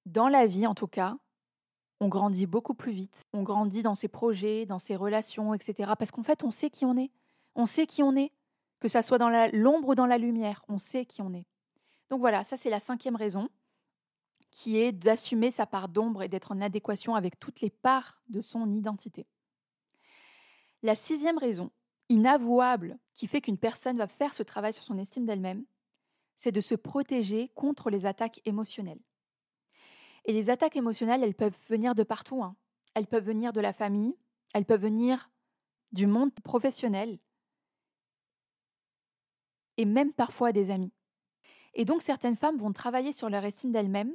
dans 0.05 0.27
la 0.27 0.47
vie 0.47 0.67
en 0.67 0.75
tout 0.75 0.87
cas, 0.87 1.17
on 1.99 2.07
grandit 2.07 2.45
beaucoup 2.45 2.73
plus 2.73 2.91
vite. 2.91 3.27
On 3.33 3.43
grandit 3.43 3.83
dans 3.83 3.95
ses 3.95 4.07
projets, 4.07 4.65
dans 4.65 4.79
ses 4.79 4.95
relations, 4.95 5.53
etc. 5.53 5.93
Parce 5.99 6.11
qu'en 6.11 6.23
fait, 6.23 6.43
on 6.43 6.51
sait 6.51 6.69
qui 6.69 6.85
on 6.85 6.95
est. 6.97 7.11
On 7.55 7.65
sait 7.65 7.85
qui 7.85 8.03
on 8.03 8.15
est. 8.15 8.31
Que 8.79 8.87
ça 8.87 9.01
soit 9.01 9.17
dans 9.17 9.29
l'ombre 9.51 9.89
ou 9.89 9.95
dans 9.95 10.05
la 10.05 10.17
lumière, 10.17 10.63
on 10.69 10.77
sait 10.77 11.05
qui 11.05 11.21
on 11.21 11.33
est. 11.33 11.45
Donc 12.09 12.19
voilà, 12.19 12.43
ça 12.43 12.57
c'est 12.57 12.69
la 12.69 12.79
cinquième 12.79 13.15
raison, 13.15 13.49
qui 14.51 14.77
est 14.77 14.91
d'assumer 14.91 15.51
sa 15.51 15.65
part 15.65 15.89
d'ombre 15.89 16.23
et 16.23 16.27
d'être 16.27 16.51
en 16.51 16.61
adéquation 16.61 17.15
avec 17.15 17.39
toutes 17.39 17.61
les 17.61 17.69
parts 17.69 18.21
de 18.29 18.41
son 18.41 18.73
identité. 18.73 19.27
La 20.81 20.95
sixième 20.95 21.37
raison, 21.37 21.71
inavouable, 22.09 22.97
qui 23.15 23.27
fait 23.27 23.41
qu'une 23.41 23.57
personne 23.57 23.97
va 23.97 24.07
faire 24.07 24.33
ce 24.33 24.43
travail 24.43 24.73
sur 24.73 24.83
son 24.83 24.97
estime 24.97 25.25
d'elle-même, 25.25 25.65
c'est 26.37 26.51
de 26.51 26.61
se 26.61 26.75
protéger 26.75 27.49
contre 27.49 27.89
les 27.89 28.05
attaques 28.05 28.41
émotionnelles. 28.45 29.01
Et 30.25 30.33
les 30.33 30.49
attaques 30.49 30.77
émotionnelles, 30.77 31.23
elles 31.23 31.35
peuvent 31.35 31.57
venir 31.67 31.95
de 31.95 32.03
partout. 32.03 32.43
Hein. 32.43 32.55
Elles 32.93 33.07
peuvent 33.07 33.25
venir 33.25 33.53
de 33.53 33.61
la 33.61 33.73
famille, 33.73 34.15
elles 34.53 34.65
peuvent 34.65 34.81
venir 34.81 35.29
du 35.91 36.07
monde 36.07 36.33
professionnel 36.43 37.19
et 39.77 39.85
même 39.85 40.13
parfois 40.13 40.51
des 40.51 40.71
amis. 40.71 40.91
Et 41.79 41.85
donc 41.85 42.01
certaines 42.01 42.35
femmes 42.35 42.57
vont 42.57 42.73
travailler 42.73 43.13
sur 43.13 43.29
leur 43.29 43.45
estime 43.45 43.71
d'elles-mêmes 43.71 44.13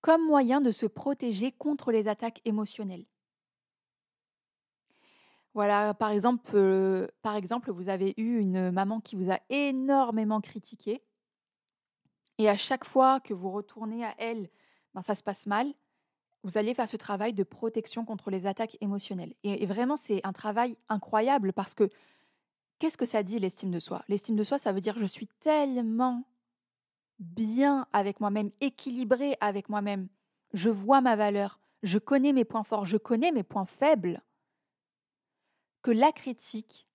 comme 0.00 0.26
moyen 0.26 0.62
de 0.62 0.70
se 0.70 0.86
protéger 0.86 1.52
contre 1.52 1.92
les 1.92 2.08
attaques 2.08 2.40
émotionnelles. 2.46 3.04
Voilà, 5.52 5.92
par 5.92 6.08
exemple, 6.08 6.50
euh, 6.54 7.06
par 7.20 7.36
exemple, 7.36 7.70
vous 7.70 7.90
avez 7.90 8.14
eu 8.16 8.38
une 8.38 8.70
maman 8.70 9.00
qui 9.00 9.14
vous 9.14 9.30
a 9.30 9.40
énormément 9.50 10.40
critiqué, 10.40 11.02
et 12.38 12.48
à 12.48 12.56
chaque 12.56 12.86
fois 12.86 13.20
que 13.20 13.34
vous 13.34 13.50
retournez 13.50 14.02
à 14.02 14.14
elle, 14.16 14.48
ben, 14.94 15.02
ça 15.02 15.14
se 15.14 15.22
passe 15.22 15.44
mal. 15.46 15.74
Vous 16.44 16.56
allez 16.56 16.72
faire 16.72 16.88
ce 16.88 16.96
travail 16.96 17.34
de 17.34 17.42
protection 17.42 18.06
contre 18.06 18.30
les 18.30 18.46
attaques 18.46 18.78
émotionnelles. 18.80 19.34
et 19.42 19.66
vraiment, 19.66 19.98
c'est 19.98 20.24
un 20.24 20.32
travail 20.32 20.78
incroyable 20.88 21.52
parce 21.52 21.74
que 21.74 21.90
Qu'est-ce 22.78 22.96
que 22.96 23.06
ça 23.06 23.22
dit 23.22 23.38
l'estime 23.40 23.72
de 23.72 23.80
soi? 23.80 24.04
L'estime 24.08 24.36
de 24.36 24.44
soi, 24.44 24.56
ça 24.58 24.72
veut 24.72 24.80
dire 24.80 24.96
je 24.98 25.04
suis 25.04 25.26
tellement 25.40 26.24
bien 27.18 27.86
avec 27.92 28.20
moi-même, 28.20 28.50
équilibré 28.60 29.36
avec 29.40 29.68
moi-même. 29.68 30.08
Je 30.52 30.70
vois 30.70 31.00
ma 31.00 31.16
valeur, 31.16 31.60
je 31.82 31.98
connais 31.98 32.32
mes 32.32 32.44
points 32.44 32.64
forts, 32.64 32.86
je 32.86 32.96
connais 32.96 33.32
mes 33.32 33.42
points 33.42 33.66
faibles. 33.66 34.22
Que 35.82 35.90
la 35.90 36.12
critique, 36.12 36.88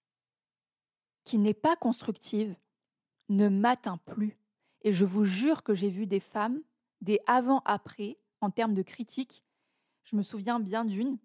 qui 1.23 1.37
n'est 1.37 1.53
pas 1.53 1.75
constructive, 1.75 2.55
ne 3.29 3.47
m'atteint 3.47 3.97
plus. 3.97 4.37
Et 4.81 4.91
je 4.91 5.05
vous 5.05 5.23
jure 5.23 5.63
que 5.63 5.73
j'ai 5.73 5.89
vu 5.89 6.05
des 6.05 6.19
femmes, 6.19 6.61
des 7.01 7.19
avant-après, 7.25 8.17
en 8.41 8.51
termes 8.51 8.73
de 8.73 8.81
critique. 8.81 9.43
Je 10.03 10.17
me 10.17 10.21
souviens 10.21 10.59
bien 10.59 10.83
d'une, 10.83 11.17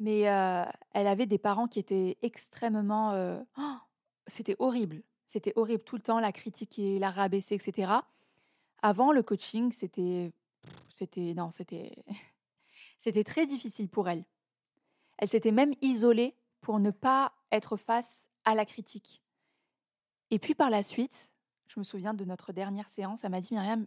mais 0.00 0.20
elle 0.20 1.06
avait 1.06 1.26
des 1.26 1.38
parents 1.38 1.68
qui 1.68 1.78
étaient 1.78 2.18
extrêmement... 2.22 3.38
Oh, 3.56 3.76
c'était 4.26 4.56
horrible. 4.58 5.02
C'était 5.28 5.52
horrible 5.54 5.84
tout 5.84 5.94
le 5.94 6.02
temps, 6.02 6.18
la 6.18 6.32
critiquer, 6.32 6.98
la 6.98 7.12
rabaisser, 7.12 7.54
etc. 7.54 7.92
Avant 8.82 9.12
le 9.12 9.22
coaching, 9.22 9.72
c'était... 9.72 10.32
C'était... 10.88 11.34
Non, 11.34 11.50
c'était... 11.50 12.04
c'était 12.98 13.24
très 13.24 13.46
difficile 13.46 13.88
pour 13.88 14.08
elle. 14.08 14.24
Elle 15.18 15.28
s'était 15.28 15.52
même 15.52 15.74
isolée 15.80 16.34
pour 16.60 16.78
ne 16.78 16.90
pas 16.90 17.32
être 17.52 17.76
face 17.76 18.26
à 18.44 18.54
la 18.54 18.64
critique. 18.64 19.22
Et 20.30 20.38
puis 20.38 20.54
par 20.54 20.70
la 20.70 20.82
suite, 20.82 21.30
je 21.68 21.78
me 21.78 21.84
souviens 21.84 22.14
de 22.14 22.24
notre 22.24 22.52
dernière 22.52 22.88
séance, 22.90 23.24
elle 23.24 23.30
m'a 23.30 23.40
dit 23.40 23.54
Myriam, 23.54 23.86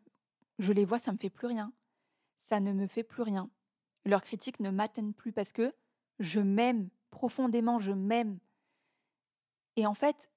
je 0.59 0.71
les 0.71 0.85
vois, 0.85 0.99
ça 0.99 1.11
me 1.11 1.17
fait 1.17 1.29
plus 1.29 1.47
rien. 1.47 1.73
Ça 2.39 2.59
ne 2.59 2.71
me 2.71 2.87
fait 2.87 3.03
plus 3.03 3.23
rien. 3.23 3.49
Leurs 4.05 4.21
critiques 4.21 4.59
ne 4.59 4.69
m'atteignent 4.69 5.13
plus 5.13 5.31
parce 5.31 5.51
que 5.51 5.73
je 6.19 6.39
m'aime 6.39 6.89
profondément, 7.09 7.79
je 7.79 7.91
m'aime. 7.91 8.39
Et 9.75 9.85
en 9.85 9.93
fait, 9.93 10.29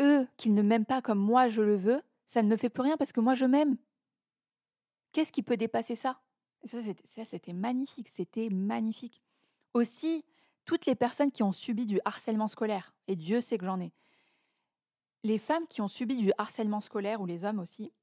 eux, 0.00 0.26
qu'ils 0.36 0.54
ne 0.54 0.62
m'aiment 0.62 0.84
pas 0.84 1.02
comme 1.02 1.18
moi 1.18 1.48
je 1.48 1.62
le 1.62 1.76
veux, 1.76 2.02
ça 2.26 2.42
ne 2.42 2.48
me 2.48 2.56
fait 2.56 2.68
plus 2.68 2.82
rien 2.82 2.96
parce 2.96 3.12
que 3.12 3.20
moi 3.20 3.34
je 3.34 3.44
m'aime. 3.44 3.76
Qu'est-ce 5.16 5.32
qui 5.32 5.42
peut 5.42 5.56
dépasser 5.56 5.96
ça? 5.96 6.20
Ça, 6.66 7.24
c'était 7.24 7.54
magnifique, 7.54 8.10
c'était 8.10 8.50
magnifique. 8.50 9.22
Aussi, 9.72 10.26
toutes 10.66 10.84
les 10.84 10.94
personnes 10.94 11.32
qui 11.32 11.42
ont 11.42 11.52
subi 11.52 11.86
du 11.86 12.02
harcèlement 12.04 12.48
scolaire, 12.48 12.94
et 13.08 13.16
Dieu 13.16 13.40
sait 13.40 13.56
que 13.56 13.64
j'en 13.64 13.80
ai, 13.80 13.94
les 15.24 15.38
femmes 15.38 15.66
qui 15.68 15.80
ont 15.80 15.88
subi 15.88 16.16
du 16.16 16.32
harcèlement 16.36 16.82
scolaire, 16.82 17.22
ou 17.22 17.24
les 17.24 17.46
hommes 17.46 17.60
aussi, 17.60 17.94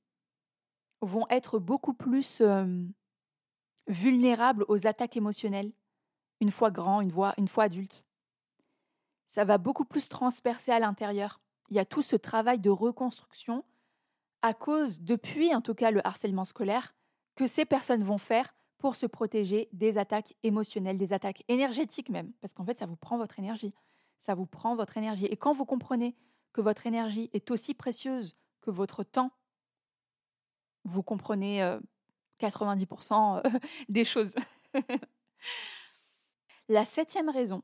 vont 1.01 1.27
être 1.29 1.59
beaucoup 1.59 1.93
plus 1.93 2.41
vulnérables 3.85 4.65
aux 4.67 4.87
attaques 4.87 5.15
émotionnelles 5.15 5.71
une 6.39 6.49
fois 6.49 6.71
grand, 6.71 6.99
une 6.99 7.11
fois, 7.11 7.35
une 7.37 7.47
fois 7.47 7.65
adulte. 7.65 8.07
Ça 9.27 9.45
va 9.45 9.59
beaucoup 9.59 9.85
plus 9.85 10.09
transpercer 10.09 10.71
à 10.71 10.79
l'intérieur. 10.79 11.41
Il 11.69 11.75
y 11.75 11.79
a 11.79 11.85
tout 11.85 12.01
ce 12.01 12.15
travail 12.15 12.57
de 12.57 12.71
reconstruction 12.71 13.63
à 14.41 14.55
cause, 14.55 14.99
depuis 14.99 15.53
en 15.53 15.61
tout 15.61 15.75
cas 15.75 15.91
le 15.91 16.05
harcèlement 16.07 16.43
scolaire, 16.43 16.95
que 17.35 17.47
ces 17.47 17.65
personnes 17.65 18.03
vont 18.03 18.17
faire 18.17 18.55
pour 18.77 18.95
se 18.95 19.05
protéger 19.05 19.69
des 19.71 19.97
attaques 19.97 20.35
émotionnelles, 20.43 20.97
des 20.97 21.13
attaques 21.13 21.43
énergétiques 21.47 22.09
même, 22.09 22.31
parce 22.41 22.53
qu'en 22.53 22.65
fait, 22.65 22.77
ça 22.77 22.85
vous 22.85 22.95
prend 22.95 23.17
votre 23.17 23.39
énergie. 23.39 23.73
Ça 24.19 24.35
vous 24.35 24.45
prend 24.45 24.75
votre 24.75 24.97
énergie. 24.97 25.25
Et 25.25 25.37
quand 25.37 25.53
vous 25.53 25.65
comprenez 25.65 26.15
que 26.53 26.61
votre 26.61 26.85
énergie 26.85 27.29
est 27.33 27.49
aussi 27.51 27.73
précieuse 27.73 28.35
que 28.61 28.71
votre 28.71 29.03
temps, 29.03 29.31
vous 30.85 31.01
comprenez 31.01 31.77
90% 32.39 33.41
euh, 33.45 33.49
des 33.89 34.05
choses. 34.05 34.33
La 36.69 36.85
septième 36.85 37.29
raison 37.29 37.63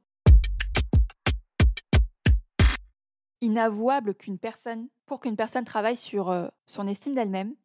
inavouable 3.41 4.15
qu'une 4.15 4.37
personne, 4.37 4.87
pour 5.05 5.19
qu'une 5.19 5.35
personne 5.35 5.65
travaille 5.65 5.97
sur 5.97 6.29
euh, 6.29 6.47
son 6.65 6.87
estime 6.87 7.15
d'elle-même, 7.15 7.55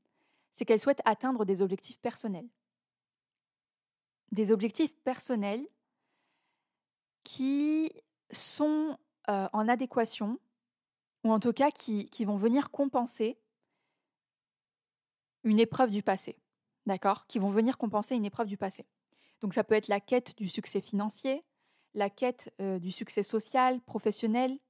c'est 0.55 0.64
qu'elle 0.64 0.81
souhaite 0.81 1.03
atteindre 1.05 1.45
des 1.45 1.61
objectifs 1.61 1.99
personnels. 1.99 2.49
Des 4.31 4.53
objectifs 4.53 4.97
personnels 5.03 5.67
qui 7.25 7.93
sont 8.31 8.97
euh, 9.29 9.49
en 9.53 9.69
adéquation, 9.69 10.38
ou 11.25 11.33
en 11.33 11.40
tout 11.40 11.53
cas 11.53 11.73
qui, 11.73 12.09
vont 12.25 12.37
venir 12.37 12.71
compenser 12.71 13.37
une 15.43 15.59
épreuve 15.59 15.90
du 15.90 16.05
passé. 16.05 16.38
D'accord? 16.87 17.27
Qui 17.27 17.40
vont 17.40 17.51
venir 17.51 17.77
compenser 17.77 18.14
une 18.14 18.25
épreuve 18.25 18.47
du 18.47 18.57
passé. 18.57 18.87
Donc 19.40 19.55
ça 19.55 19.64
peut 19.64 19.75
être 19.75 19.88
la 19.88 20.01
quête 20.01 20.37
du 20.37 20.49
succès 20.49 20.81
financier, 20.81 21.45
la 21.95 22.11
quête 22.11 22.55
euh, 22.61 22.79
du 22.79 22.93
succès 22.93 23.25
social, 23.25 23.81
professionnel, 23.81 24.61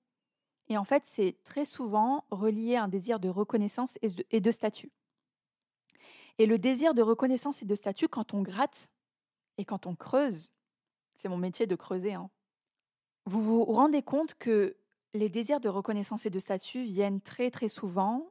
et 0.69 0.79
en 0.79 0.85
fait, 0.85 1.03
c'est 1.05 1.37
très 1.45 1.67
souvent 1.67 2.25
relié 2.31 2.77
à 2.77 2.85
un 2.85 2.89
désir 2.89 3.21
de 3.21 3.29
reconnaissance 3.29 3.99
et 4.01 4.41
de 4.41 4.51
statut. 4.51 4.91
Et 6.39 6.47
le 6.47 6.59
désir 6.59 6.95
de 6.95 7.03
reconnaissance 7.03 7.63
et 7.63 7.67
de 7.67 7.75
statut, 7.75 8.09
quand 8.09 8.35
on 8.35 8.43
gratte 8.43 8.89
et 9.59 9.65
quand 9.65 9.87
on 9.87 9.95
creuse, 9.95 10.53
c'est 11.17 11.29
mon 11.29 11.37
métier 11.37 11.67
de 11.67 11.77
creuser, 11.77 12.15
hein, 12.15 12.29
vous 13.27 13.43
vous 13.43 13.65
rendez 13.65 14.03
compte 14.03 14.35
que 14.35 14.77
les 15.15 15.29
désirs 15.29 15.61
de 15.61 15.69
reconnaissance 15.69 16.27
et 16.27 16.31
de 16.31 16.39
statut 16.39 16.83
viennent 16.83 17.21
très 17.21 17.51
très 17.51 17.69
souvent 17.69 18.27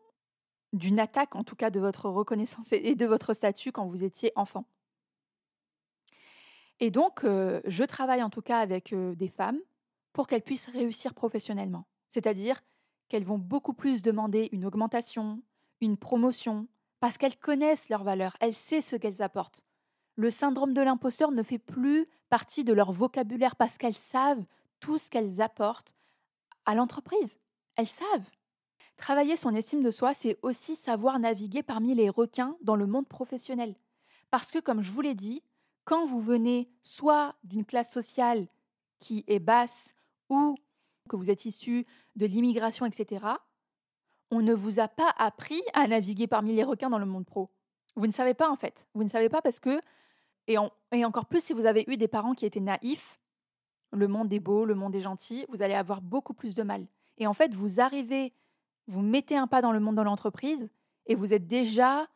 d'une 0.74 1.00
attaque, 1.00 1.36
en 1.36 1.44
tout 1.44 1.56
cas 1.56 1.70
de 1.70 1.80
votre 1.80 2.10
reconnaissance 2.10 2.72
et 2.74 2.96
de 2.96 3.06
votre 3.06 3.34
statut 3.34 3.72
quand 3.72 3.88
vous 3.88 4.04
étiez 4.04 4.32
enfant. 4.36 4.66
Et 6.80 6.92
donc, 6.92 7.24
euh, 7.24 7.62
je 7.66 7.84
travaille 7.84 8.24
en 8.24 8.30
tout 8.30 8.42
cas 8.42 8.58
avec 8.58 8.92
euh, 8.92 9.16
des 9.16 9.30
femmes 9.30 9.60
pour 10.12 10.28
qu'elles 10.28 10.42
puissent 10.42 10.68
réussir 10.68 11.13
professionnellement. 11.13 11.86
C'est-à-dire 12.10 12.63
qu'elles 13.08 13.24
vont 13.24 13.38
beaucoup 13.38 13.74
plus 13.74 14.02
demander 14.02 14.50
une 14.52 14.66
augmentation, 14.66 15.42
une 15.82 15.98
promotion, 15.98 16.68
parce 17.04 17.18
qu'elles 17.18 17.36
connaissent 17.36 17.89
leurs 17.89 18.06
valeurs, 18.06 18.38
elles 18.39 18.56
savent 18.56 18.80
ce 18.80 18.96
qu'elles 18.96 19.22
apportent. 19.22 19.62
Le 20.16 20.30
syndrome 20.30 20.74
de 20.74 20.80
l'imposteur 20.80 21.34
ne 21.34 21.44
fait 21.44 21.60
plus 21.60 22.08
partie 22.30 22.63
de 22.63 22.72
leur 22.72 22.94
vocabulaire 22.94 23.58
parce 23.58 23.78
qu'elles 23.78 23.98
savent 23.98 24.46
tout 24.80 24.98
ce 24.98 25.10
qu'elles 25.10 25.42
apportent 25.42 25.94
à 26.66 26.76
l'entreprise. 26.76 27.38
Elles 27.76 27.89
savent. 27.89 28.30
Travailler 28.96 29.36
son 29.36 29.54
estime 29.54 29.84
de 29.84 29.92
soi, 29.92 30.13
c'est 30.13 30.39
aussi 30.44 30.78
savoir 30.78 31.20
naviguer 31.20 31.62
parmi 31.62 31.94
les 31.94 32.10
requins 32.10 32.56
dans 32.62 32.78
le 32.78 32.88
monde 32.88 33.10
professionnel. 33.10 33.76
Parce 34.32 34.50
que, 34.50 34.60
comme 34.60 34.82
je 34.82 34.92
vous 34.92 35.02
l'ai 35.02 35.13
dit, 35.13 35.44
quand 35.84 36.06
vous 36.06 36.22
venez 36.22 36.70
soit 36.82 37.36
d'une 37.44 37.66
classe 37.66 37.92
sociale 37.92 38.48
qui 39.00 39.26
est 39.28 39.39
basse 39.39 39.94
ou 40.30 40.56
que 41.10 41.18
vous 41.18 41.30
êtes 41.30 41.44
issu 41.44 41.86
de 42.16 42.28
l'immigration, 42.28 42.86
etc., 42.86 43.26
on 44.34 44.41
ne 44.41 44.54
vous 44.54 44.80
a 44.80 44.88
pas 44.88 45.13
appris 45.17 45.62
à 45.74 45.88
naviguer 45.88 46.26
parmi 46.26 46.54
les 46.54 46.63
requins 46.63 46.89
dans 46.89 46.98
le 46.98 47.06
monde 47.06 47.26
pro. 47.26 47.52
Vous 47.96 48.08
ne 48.08 48.12
savez 48.12 48.34
pas 48.34 48.50
en 48.50 48.56
fait. 48.56 48.86
Vous 48.96 49.04
ne 49.04 49.10
savez 49.10 49.30
pas 49.30 49.41
parce 49.43 49.60
que, 49.60 49.80
et, 50.48 50.58
encore 50.58 51.28
plus 51.28 51.41
si 51.41 51.54
vous 51.54 51.65
avez 51.65 51.86
eu 51.88 51.98
des 51.98 52.08
parents 52.08 52.34
qui 52.34 52.46
étaient 52.46 52.60
naïfs, 52.60 53.19
le 53.91 54.08
monde 54.08 54.34
est 54.34 54.39
beau, 54.39 54.65
le 54.65 54.74
monde 54.74 54.96
est 54.96 55.02
gentil, 55.02 55.46
vous 55.50 55.62
allez 55.62 55.76
avoir 55.76 56.02
beaucoup 56.02 56.34
plus 56.34 56.56
de 56.56 56.63
mal. 56.63 56.88
Et 57.19 57.28
en 57.28 57.36
fait, 57.36 57.54
vous 57.54 57.80
arrivez, 57.80 58.34
vous 58.88 59.02
mettez 59.02 59.38
un 59.38 59.46
pas 59.46 59.62
dans 59.62 59.72
le 59.72 59.80
monde 59.80 59.98
de 59.98 60.02
l'entreprise 60.02 60.67
et 61.06 61.13
vous 61.13 61.32
êtes 61.32 61.46
déjà 61.46 62.08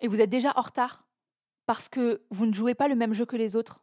et 0.00 0.08
vous 0.08 0.20
êtes 0.20 0.30
déjà 0.30 0.52
en 0.56 0.62
retard 0.62 1.06
parce 1.66 1.88
que 1.88 2.22
vous 2.30 2.46
ne 2.46 2.52
jouez 2.52 2.74
pas 2.74 2.88
le 2.88 2.96
même 2.96 3.14
jeu 3.14 3.24
que 3.24 3.36
les 3.36 3.54
autres. 3.54 3.80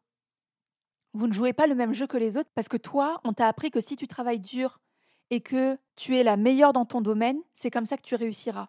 Vous 1.13 1.27
ne 1.27 1.34
jouez 1.34 1.53
pas 1.53 1.67
le 1.67 1.75
même 1.75 1.93
jeu 1.93 2.05
que 2.05 2.17
les 2.17 2.36
autres 2.36 2.49
parce 2.53 2.67
que 2.67 2.77
toi, 2.77 3.21
on 3.23 3.31
t'a 3.31 3.47
appris 3.47 3.71
que 3.71 3.79
si 3.79 3.95
tu 3.95 4.10
travailles 4.10 4.41
dur 4.41 4.81
et 5.31 5.39
que 5.41 5.79
tu 5.95 6.17
es 6.17 6.23
la 6.23 6.37
meilleure 6.37 6.73
dans 6.73 6.85
ton 6.85 7.01
domaine, 7.01 7.39
c'est 7.53 7.71
comme 7.71 7.85
ça 7.85 7.97
que 7.97 8.03
tu 8.03 8.15
réussiras. 8.15 8.67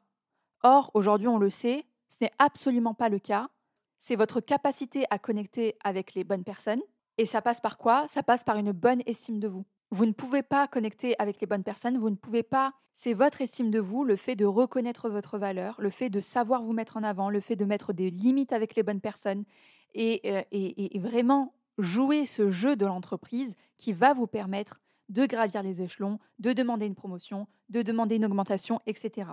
Or, 0.62 0.90
aujourd'hui, 0.94 1.28
on 1.28 1.38
le 1.38 1.50
sait, 1.50 1.84
ce 2.08 2.18
n'est 2.22 2.32
absolument 2.38 2.94
pas 2.94 3.08
le 3.08 3.18
cas. 3.18 3.50
C'est 3.98 4.16
votre 4.16 4.40
capacité 4.40 5.04
à 5.10 5.18
connecter 5.18 5.76
avec 5.82 6.14
les 6.14 6.24
bonnes 6.24 6.44
personnes. 6.44 6.80
Et 7.18 7.26
ça 7.26 7.42
passe 7.42 7.60
par 7.60 7.78
quoi? 7.78 8.06
Ça 8.08 8.22
passe 8.22 8.44
par 8.44 8.56
une 8.56 8.72
bonne 8.72 9.02
estime 9.06 9.40
de 9.40 9.48
vous. 9.48 9.66
Vous 9.90 10.06
ne 10.06 10.12
pouvez 10.12 10.42
pas 10.42 10.68
connecter 10.68 11.14
avec 11.18 11.40
les 11.40 11.46
bonnes 11.46 11.64
personnes, 11.64 11.98
vous 11.98 12.08
ne 12.08 12.14
pouvez 12.14 12.42
pas, 12.42 12.72
c'est 12.94 13.12
votre 13.12 13.42
estime 13.42 13.70
de 13.70 13.78
vous, 13.78 14.04
le 14.04 14.16
fait 14.16 14.36
de 14.36 14.46
reconnaître 14.46 15.10
votre 15.10 15.36
valeur, 15.36 15.74
le 15.78 15.90
fait 15.90 16.08
de 16.08 16.20
savoir 16.20 16.62
vous 16.62 16.72
mettre 16.72 16.96
en 16.96 17.02
avant, 17.02 17.28
le 17.28 17.40
fait 17.40 17.56
de 17.56 17.66
mettre 17.66 17.92
des 17.92 18.08
limites 18.08 18.54
avec 18.54 18.74
les 18.74 18.82
bonnes 18.82 19.02
personnes 19.02 19.44
et, 19.92 20.22
euh, 20.24 20.42
et 20.50 20.98
vraiment 20.98 21.52
jouer 21.76 22.24
ce 22.24 22.50
jeu 22.50 22.74
de 22.74 22.86
l'entreprise 22.86 23.56
qui 23.76 23.92
va 23.92 24.14
vous 24.14 24.26
permettre 24.26 24.81
de 25.12 25.26
gravir 25.26 25.62
les 25.62 25.82
échelons, 25.82 26.18
de 26.38 26.54
demander 26.54 26.86
une 26.86 26.94
promotion, 26.94 27.46
de 27.68 27.82
demander 27.82 28.16
une 28.16 28.24
augmentation, 28.24 28.80
etc. 28.86 29.30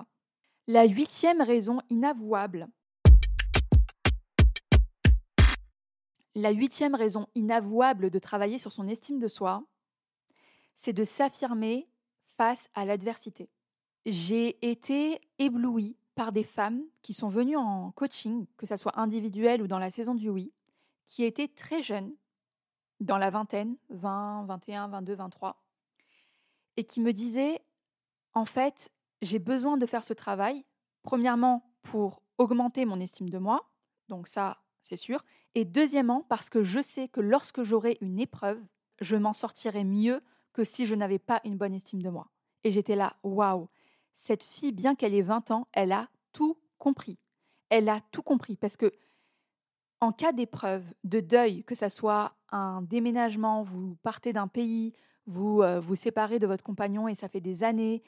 La 0.68 0.86
huitième 0.86 1.42
raison 1.42 1.80
inavouable. 1.90 2.68
La 6.36 6.52
huitième 6.52 6.96
raison 6.96 7.28
inavouable 7.34 8.10
de 8.10 8.20
travailler 8.20 8.58
sur 8.58 8.74
son 8.74 8.88
estime 8.88 9.20
de 9.20 9.28
soi, 9.28 9.64
c'est 10.76 10.94
de 10.94 11.06
s'affirmer 11.06 11.88
face 12.38 12.70
à 12.74 12.86
l'adversité. 12.86 13.50
J'ai 14.06 14.70
été 14.70 15.22
éblouie 15.40 15.96
par 16.16 16.34
des 16.34 16.44
femmes 16.44 16.84
qui 17.02 17.14
sont 17.14 17.30
venues 17.30 17.58
en 17.58 17.92
coaching, 17.92 18.46
que 18.58 18.66
ce 18.66 18.76
soit 18.76 19.00
individuel 19.00 19.62
ou 19.62 19.68
dans 19.68 19.80
la 19.80 19.92
saison 19.92 20.14
du 20.14 20.30
oui, 20.30 20.52
qui 21.06 21.24
étaient 21.24 21.48
très 21.48 21.82
jeunes, 21.82 22.14
dans 23.00 23.18
la 23.18 23.30
vingtaine, 23.30 23.78
20, 23.90 24.44
21, 24.46 24.90
22, 24.90 25.16
23, 25.16 25.62
et 26.78 26.84
qui 26.84 27.02
me 27.02 27.14
disait, 27.14 27.62
en 28.34 28.46
fait, 28.46 28.92
j'ai 29.22 29.40
besoin 29.40 29.78
de 29.78 29.86
faire 29.86 30.04
ce 30.04 30.14
travail, 30.14 30.66
premièrement 31.04 31.72
pour 31.82 32.22
augmenter 32.38 32.86
mon 32.86 33.00
estime 33.00 33.30
de 33.30 33.38
moi, 33.38 33.70
donc 34.08 34.28
ça, 34.28 34.62
c'est 34.82 34.96
sûr, 34.96 35.24
et 35.56 35.66
deuxièmement 35.66 36.26
parce 36.30 36.50
que 36.50 36.64
je 36.64 36.82
sais 36.82 37.08
que 37.08 37.22
lorsque 37.22 37.64
j'aurai 37.64 37.98
une 38.02 38.20
épreuve, 38.20 38.62
je 39.02 39.16
m'en 39.16 39.34
sortirai 39.34 39.84
mieux 39.84 40.22
que 40.54 40.64
si 40.64 40.86
je 40.86 40.96
n'avais 40.96 41.20
pas 41.20 41.42
une 41.44 41.58
bonne 41.58 41.74
estime 41.74 42.02
de 42.02 42.10
moi. 42.10 42.28
Et 42.64 42.72
j'étais 42.72 42.96
là, 42.96 43.16
waouh, 43.24 43.70
cette 44.16 44.44
fille, 44.44 44.72
bien 44.72 44.96
qu'elle 44.96 45.14
ait 45.14 45.22
20 45.22 45.52
ans, 45.52 45.68
elle 45.72 45.92
a 45.92 46.10
tout 46.34 46.58
compris. 46.78 47.18
Elle 47.70 47.90
a 47.90 48.02
tout 48.12 48.22
compris 48.22 48.58
parce 48.58 48.78
que 48.78 48.92
en 50.02 50.12
cas 50.12 50.32
d'épreuve, 50.32 50.86
de 51.04 51.20
deuil, 51.20 51.64
que 51.66 51.76
ce 51.76 51.90
soit 51.90 52.34
un 52.52 52.82
déménagement, 52.82 53.64
vous 53.64 53.96
partez 54.02 54.34
d'un 54.34 54.48
pays, 54.48 54.94
vous 55.30 55.62
euh, 55.62 55.80
vous 55.80 55.96
séparez 55.96 56.40
de 56.40 56.48
votre 56.48 56.64
compagnon 56.64 57.08
et 57.08 57.16
ça 57.16 57.30
fait 57.30 57.40
des 57.40 57.64
années, 57.64 58.04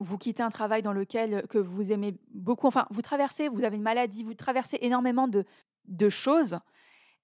vous 0.00 0.18
quittez 0.18 0.42
un 0.42 0.50
travail 0.50 0.82
dans 0.82 0.92
lequel 0.92 1.46
que 1.48 1.58
vous 1.58 1.92
aimez 1.92 2.16
beaucoup, 2.32 2.66
enfin, 2.66 2.86
vous 2.90 3.02
traversez, 3.02 3.48
vous 3.48 3.64
avez 3.64 3.76
une 3.76 3.82
maladie, 3.82 4.24
vous 4.24 4.34
traversez 4.34 4.78
énormément 4.82 5.28
de, 5.28 5.44
de 5.86 6.08
choses. 6.08 6.58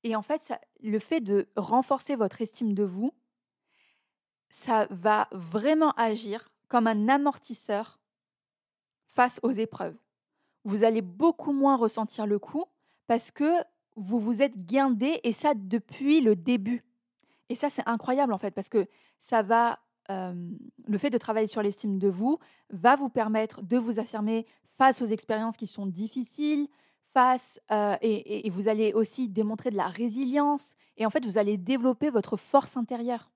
Et 0.04 0.16
en 0.16 0.22
fait, 0.22 0.52
le 0.82 0.98
fait 0.98 1.20
de 1.20 1.48
renforcer 1.56 2.16
votre 2.16 2.40
estime 2.40 2.72
de 2.72 2.84
vous, 2.84 3.12
ça 4.50 4.86
va 4.90 5.28
vraiment 5.32 5.92
agir 5.92 6.50
comme 6.68 6.86
un 6.86 7.08
amortisseur 7.08 8.00
face 9.08 9.40
aux 9.42 9.50
épreuves. 9.50 9.96
Vous 10.64 10.84
allez 10.84 11.02
beaucoup 11.02 11.52
moins 11.52 11.76
ressentir 11.76 12.26
le 12.26 12.38
coup 12.38 12.64
parce 13.06 13.30
que 13.30 13.50
vous 13.96 14.20
vous 14.20 14.40
êtes 14.40 14.56
guindé 14.66 15.20
et 15.24 15.32
ça 15.32 15.52
depuis 15.54 16.20
le 16.20 16.36
début. 16.36 16.84
Et 17.50 17.54
ça, 17.54 17.68
c'est 17.68 17.86
incroyable 17.86 18.32
en 18.32 18.38
fait 18.38 18.52
parce 18.52 18.70
que 18.70 18.86
ça 19.18 19.42
va, 19.42 19.80
le 20.08 20.98
fait 20.98 21.10
de 21.10 21.18
travailler 21.18 21.46
sur 21.46 21.62
l'estime 21.62 21.98
de 21.98 22.08
vous 22.08 22.38
va 22.70 22.96
vous 22.96 23.10
permettre 23.10 23.62
de 23.62 23.76
vous 23.76 24.00
affirmer 24.00 24.46
face 24.64 25.02
aux 25.02 25.06
expériences 25.06 25.56
qui 25.56 25.66
sont 25.68 25.86
difficiles, 25.86 26.68
face 27.12 27.60
et, 27.70 28.46
et, 28.46 28.50
vous 28.50 28.68
allez 28.68 28.92
aussi 28.92 29.28
démontrer 29.28 29.70
de 29.70 29.76
la 29.76 29.86
résilience 29.86 30.74
et 30.96 31.06
en 31.06 31.10
fait 31.10 31.24
vous 31.24 31.38
allez 31.38 31.56
développer 31.58 32.08
votre 32.10 32.36
force 32.36 32.76
intérieure. 32.76 33.30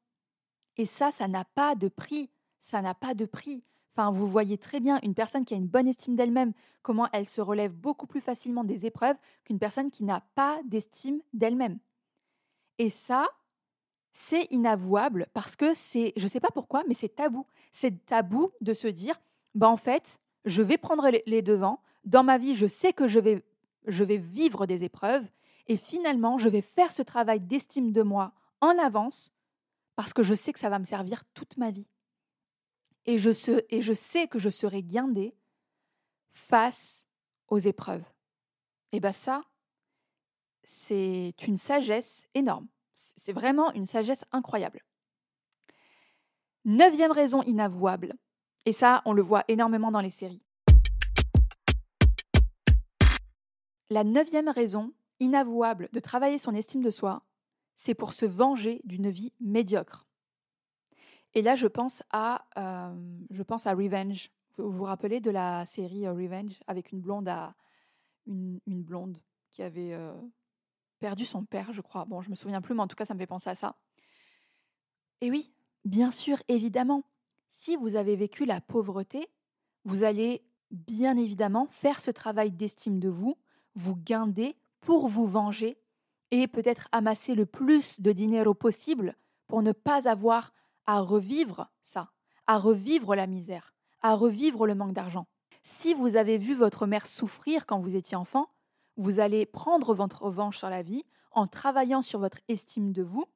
Et 0.77 0.87
ça, 0.87 1.11
ça 1.13 1.29
n'a 1.29 1.45
pas 1.45 1.75
de 1.75 1.89
prix. 1.89 2.31
Ça 2.61 2.81
n'a 2.83 2.95
pas 2.95 3.15
de 3.15 3.27
prix. 3.27 3.63
Enfin, 3.97 4.11
vous 4.11 4.27
voyez 4.27 4.59
très 4.59 4.81
bien 4.81 4.99
une 5.03 5.15
personne 5.15 5.45
qui 5.45 5.55
a 5.55 5.57
une 5.57 5.69
bonne 5.69 5.87
estime 5.87 6.17
d'elle-même, 6.17 6.53
comment 6.83 7.09
elle 7.13 7.29
se 7.29 7.41
relève 7.41 7.73
beaucoup 7.73 8.07
plus 8.07 8.21
facilement 8.21 8.65
des 8.65 8.87
épreuves 8.87 9.17
qu'une 9.45 9.61
personne 9.61 9.91
qui 9.91 10.03
n'a 10.03 10.23
pas 10.35 10.61
d'estime 10.65 11.21
d'elle-même. 11.33 11.79
Et 12.79 12.91
ça, 12.91 13.29
c'est 14.15 14.47
inavouable 14.51 15.27
parce 15.35 15.57
que 15.57 15.75
c'est, 15.75 16.13
je 16.17 16.23
ne 16.23 16.29
sais 16.29 16.41
pas 16.41 16.51
pourquoi, 16.53 16.85
mais 16.87 16.95
c'est 16.95 17.15
tabou. 17.15 17.47
C'est 17.73 18.07
tabou 18.07 18.53
de 18.61 18.73
se 18.73 18.87
dire, 18.87 19.21
bah 19.55 19.69
en 19.69 19.77
fait, 19.77 20.21
je 20.45 20.63
vais 20.63 20.79
prendre 20.79 21.11
les 21.27 21.43
devants. 21.43 21.83
Dans 22.05 22.23
ma 22.23 22.39
vie, 22.39 22.55
je 22.55 22.67
sais 22.67 22.93
que 22.93 23.09
je 23.09 23.19
vais, 23.19 23.45
je 23.87 24.05
vais 24.05 24.17
vivre 24.17 24.67
des 24.67 24.85
épreuves. 24.85 25.27
Et 25.67 25.77
finalement, 25.77 26.39
je 26.39 26.49
vais 26.49 26.63
faire 26.63 26.93
ce 26.93 27.03
travail 27.03 27.41
d'estime 27.41 27.93
de 27.93 28.03
moi 28.03 28.33
en 28.61 28.79
avance 28.79 29.33
parce 29.97 30.13
que 30.13 30.23
je 30.23 30.35
sais 30.35 30.53
que 30.53 30.61
ça 30.61 30.71
va 30.71 30.79
me 30.79 30.85
servir 30.85 31.25
toute 31.35 31.57
ma 31.57 31.71
vie. 31.71 31.87
Et 33.07 33.19
je, 33.19 33.31
et 33.71 33.83
je 33.83 33.93
sais 33.93 34.29
que 34.29 34.39
je 34.39 34.49
serai 34.49 34.83
guindée 34.83 35.35
face 36.31 37.05
aux 37.49 37.59
épreuves. 37.59 38.05
Et 38.93 39.01
bien 39.01 39.13
ça, 39.13 39.43
c'est 40.63 41.35
une 41.47 41.57
sagesse 41.57 42.27
énorme. 42.35 42.69
C'est 43.17 43.33
vraiment 43.33 43.73
une 43.73 43.87
sagesse 43.87 44.25
incroyable. 44.33 44.83
Neuvième 46.65 47.13
raison 47.13 47.43
inavouable, 47.43 48.15
et 48.67 48.73
ça, 48.73 49.03
on 49.05 49.13
le 49.13 49.23
voit 49.23 49.45
énormément 49.49 49.91
dans 49.91 50.01
les 50.01 50.11
séries. 50.11 50.43
La 53.91 54.03
neuvième 54.03 54.49
raison 54.49 54.93
inavouable 55.21 55.89
de 55.93 56.01
travailler 56.01 56.39
son 56.39 56.55
estime 56.55 56.83
de 56.83 56.91
soi, 56.91 57.23
c'est 57.77 57.95
pour 57.95 58.13
se 58.13 58.25
venger 58.25 58.81
d'une 58.85 59.11
vie 59.11 59.33
médiocre. 59.41 60.07
Et 61.35 61.43
là, 61.43 61.57
je 61.57 61.67
pense 61.67 62.03
à, 62.11 62.47
euh, 62.57 62.95
je 63.31 63.43
pense 63.43 63.67
à 63.67 63.75
Revenge. 63.75 64.31
Vous 64.57 64.71
vous 64.71 64.85
rappelez 64.85 65.21
de 65.21 65.31
la 65.31 65.67
série 65.67 66.07
euh, 66.07 66.13
Revenge 66.13 66.61
avec 66.67 66.93
une 66.93 67.01
blonde 67.01 67.29
une, 68.27 68.61
blonde 68.67 69.19
qui 69.51 69.63
avait 69.63 69.93
euh, 69.93 70.15
perdu 70.99 71.25
son 71.25 71.45
père, 71.45 71.73
je 71.73 71.81
crois. 71.81 72.05
Bon, 72.05 72.23
je 72.23 72.31
me 72.31 72.35
souviens 72.35 72.61
plus, 72.61 72.75
mais 72.75 72.83
en 72.83 72.89
tout 72.89 72.97
cas, 72.97 73.05
ça 73.05 73.15
me 73.15 73.19
fait 73.19 73.27
penser 73.27 73.51
à 73.51 73.55
ça. 73.55 73.77
Et 75.21 75.31
oui, 75.31 75.53
bien 75.85 76.11
sûr, 76.11 76.43
évidemment, 76.49 77.05
si 77.51 77.77
vous 77.77 77.97
avez 77.97 78.17
vécu 78.17 78.45
la 78.45 78.61
pauvreté, 78.61 79.29
vous 79.85 80.03
allez 80.03 80.43
bien 80.71 81.17
évidemment 81.17 81.67
faire 81.71 82.01
ce 82.01 82.11
travail 82.11 82.51
d'estime 82.51 82.99
de 82.99 83.09
vous, 83.09 83.39
vous 83.75 83.97
guinder 83.97 84.57
pour 84.81 85.09
vous 85.09 85.27
venger 85.27 85.79
et 86.31 86.49
peut-être 86.49 86.89
amasser 86.93 87.35
le 87.35 87.47
plus 87.47 88.01
de 88.01 88.13
dinero 88.13 88.55
possible 88.55 89.17
pour 89.47 89.63
ne 89.63 89.73
pas 89.73 90.09
avoir 90.09 90.53
à 90.87 91.01
revivre 91.01 91.71
ça, 91.83 92.11
à 92.47 92.59
revivre 92.59 93.15
la 93.15 93.27
misère, 93.27 93.73
à 94.03 94.15
revivre 94.15 94.67
le 94.67 94.75
manque 94.75 94.93
d'argent. 94.95 95.27
Si 95.63 95.95
vous 95.95 96.17
avez 96.17 96.37
vu 96.39 96.55
votre 96.55 96.87
mère 96.87 97.07
souffrir 97.07 97.67
quand 97.67 97.79
vous 97.79 97.97
étiez 97.97 98.17
enfant, 98.17 98.49
vous 98.97 99.21
allez 99.21 99.47
prendre 99.47 99.95
votre 99.95 100.23
revanche 100.23 100.59
sur 100.59 100.71
la 100.71 100.83
vie 100.83 101.05
en 101.33 101.47
travaillant 101.47 102.03
sur 102.03 102.21
votre 102.21 102.39
estime 102.49 102.93
de 102.93 103.03
vous 103.03 103.27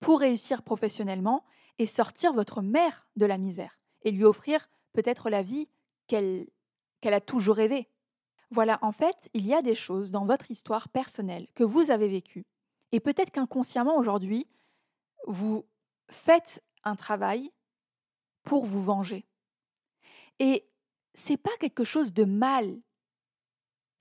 pour 0.00 0.20
réussir 0.20 0.62
professionnellement 0.62 1.44
et 1.78 1.86
sortir 1.86 2.32
votre 2.32 2.62
mère 2.62 3.06
de 3.16 3.26
la 3.26 3.38
misère 3.38 3.78
et 4.02 4.10
lui 4.10 4.24
offrir 4.24 4.68
peut-être 4.92 5.30
la 5.30 5.42
vie 5.42 5.68
qu'elle 6.06 6.46
a 7.04 7.20
toujours 7.20 7.56
rêvé. 7.56 7.88
Voilà, 8.50 8.78
en 8.82 8.92
fait, 8.92 9.30
il 9.32 9.46
y 9.46 9.54
a 9.54 9.62
des 9.62 9.74
choses 9.74 10.10
dans 10.10 10.26
votre 10.26 10.50
histoire 10.50 10.88
personnelle 10.90 11.46
que 11.54 11.64
vous 11.64 11.90
avez 11.90 12.08
vécues. 12.08 12.44
Et 12.92 13.00
peut-être 13.00 13.30
qu'inconsciemment 13.30 13.96
aujourd'hui, 13.96 14.46
vous 15.26 15.64
faites 16.10 16.62
un 16.84 16.94
travail 16.94 17.50
pour 18.42 18.66
vous 18.66 18.82
venger. 18.82 19.24
Et 20.38 20.68
c'est 21.14 21.38
pas 21.38 21.56
quelque 21.60 21.84
chose 21.84 22.12
de 22.12 22.24
mal. 22.24 22.78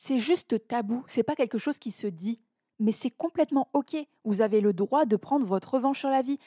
C'est 0.04 0.18
juste 0.18 0.68
tabou, 0.68 1.04
c'est 1.06 1.22
pas 1.22 1.36
quelque 1.36 1.60
chose 1.60 1.78
qui 1.78 1.92
se 1.92 2.08
dit, 2.08 2.42
mais 2.80 2.92
c'est 2.92 3.12
complètement 3.12 3.70
OK. 3.74 3.96
Vous 4.24 4.42
avez 4.42 4.60
le 4.60 4.74
droit 4.74 5.06
de 5.06 5.16
prendre 5.16 5.46
votre 5.46 5.76
revanche 5.76 6.00
sur 6.00 6.10
la 6.10 6.24
vie. 6.24 6.40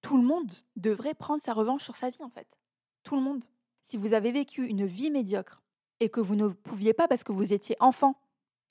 Tout 0.00 0.16
le 0.16 0.22
monde 0.22 0.48
devrait 0.76 1.14
prendre 1.14 1.42
sa 1.42 1.54
revanche 1.54 1.82
sur 1.82 1.96
sa 1.96 2.08
vie 2.08 2.22
en 2.22 2.28
fait. 2.28 2.46
Tout 3.02 3.16
le 3.16 3.20
monde. 3.20 3.44
Si 3.82 3.96
vous 3.96 4.14
avez 4.14 4.30
vécu 4.30 4.64
une 4.64 4.86
vie 4.86 5.10
médiocre 5.10 5.60
et 5.98 6.08
que 6.08 6.20
vous 6.20 6.36
ne 6.36 6.46
pouviez 6.46 6.94
pas 6.94 7.08
parce 7.08 7.24
que 7.24 7.32
vous 7.32 7.52
étiez 7.52 7.74
enfant. 7.80 8.14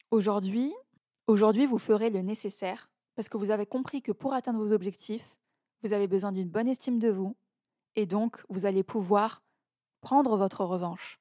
Aujourd'hui, 0.10 0.74
aujourd'hui, 1.28 1.66
vous 1.66 1.78
ferez 1.78 2.10
le 2.10 2.22
nécessaire 2.22 2.90
parce 3.16 3.28
que 3.28 3.36
vous 3.36 3.52
avez 3.52 3.66
compris 3.66 4.02
que 4.02 4.14
pour 4.14 4.34
atteindre 4.34 4.64
vos 4.64 4.72
objectifs, 4.72 5.36
vous 5.84 5.92
avez 5.92 6.08
besoin 6.08 6.32
d'une 6.32 6.48
bonne 6.48 6.70
estime 6.70 6.98
de 6.98 7.10
vous 7.10 7.36
et 7.98 8.06
donc 8.06 8.42
vous 8.48 8.66
allez 8.66 8.84
pouvoir 8.84 9.44
prendre 10.00 10.38
votre 10.38 10.64
revanche, 10.64 11.20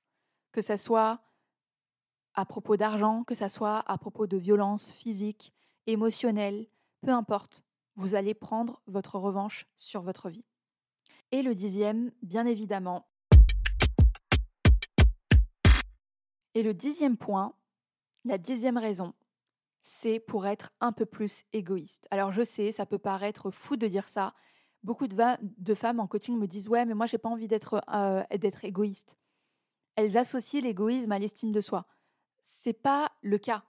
que 0.53 0.63
ce 0.63 0.77
soit 0.77 1.21
à 2.35 2.45
propos 2.45 2.77
d'argent, 2.77 3.25
que 3.25 3.35
ce 3.35 3.49
soit 3.49 3.83
à 3.87 3.99
propos 3.99 4.27
de 4.27 4.37
violence 4.37 4.93
physique, 4.93 5.53
émotionnelle, 5.87 6.67
peu 7.03 7.11
importe, 7.11 7.65
vous 7.97 8.15
allez 8.15 8.35
prendre 8.35 8.83
votre 8.87 9.19
revanche 9.19 9.67
sur 9.77 10.03
votre 10.03 10.31
vie. 10.31 10.45
Et 11.33 11.43
le 11.43 11.55
dixième, 11.55 12.11
bien 12.23 12.47
évidemment, 12.47 13.07
Et 16.55 16.63
le 16.63 16.75
dixième 16.75 17.17
point, 17.17 17.55
la 18.25 18.37
dixième 18.37 18.77
raison, 18.77 19.15
c'est 19.83 20.19
pour 20.19 20.47
être 20.47 20.73
un 20.81 20.93
peu 20.93 21.07
plus 21.07 21.45
égoïste. 21.53 22.07
Alors 22.11 22.33
je 22.33 22.43
sais, 22.43 22.73
ça 22.73 22.87
peut 22.87 22.99
paraître 22.99 23.51
fou 23.51 23.77
de 23.77 23.87
dire 23.87 24.09
ça. 24.09 24.35
Beaucoup 24.83 25.07
de, 25.07 25.75
femmes 25.75 26.01
en 26.01 26.07
coaching 26.07 26.39
me 26.39 26.47
disent 26.47 26.69
ouais, 26.69 26.85
mais 26.87 26.95
moi 26.95 27.07
j'ai 27.07 27.19
pas 27.19 27.29
envie 27.29 27.49
d'être 27.49 27.83
euh, 27.95 28.23
d'être 28.39 28.65
égoïste. 28.65 29.17
Elles 29.95 30.17
associent 30.17 30.63
l'égoïsme 30.63 31.13
à 31.13 31.19
l'estime 31.19 31.53
de 31.53 31.61
soi. 31.61 31.87
C'est 32.43 32.73
pas 32.73 33.13
le 33.23 33.39
cas. 33.39 33.63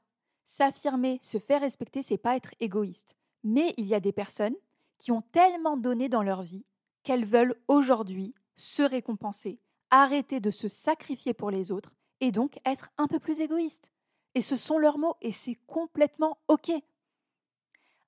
S'affirmer, 0.46 1.20
se 1.22 1.38
faire 1.40 1.62
respecter, 1.62 2.02
c'est 2.02 2.18
pas 2.18 2.36
être 2.36 2.54
égoïste. 2.60 3.16
Mais 3.44 3.74
il 3.78 3.86
y 3.86 3.96
a 3.96 4.00
des 4.00 4.12
personnes 4.12 4.56
qui 4.98 5.12
ont 5.12 5.22
tellement 5.32 5.78
donné 5.78 6.10
dans 6.10 6.24
leur 6.24 6.44
vie 6.44 6.66
qu'elles 7.04 7.26
veulent 7.26 7.56
aujourd'hui 7.68 8.36
se 8.56 8.84
récompenser, 8.84 9.60
arrêter 9.90 10.40
de 10.40 10.52
se 10.52 10.68
sacrifier 10.68 11.34
pour 11.34 11.50
les 11.52 11.72
autres 11.72 11.94
et 12.20 12.32
donc 12.32 12.60
être 12.66 12.90
un 12.98 13.08
peu 13.08 13.20
plus 13.20 13.40
égoïste. 13.40 13.92
Et 14.36 14.42
ce 14.42 14.56
sont 14.56 14.78
leurs 14.78 14.98
mots 14.98 15.16
et 15.22 15.32
c'est 15.32 15.58
complètement 15.68 16.38
OK. 16.48 16.72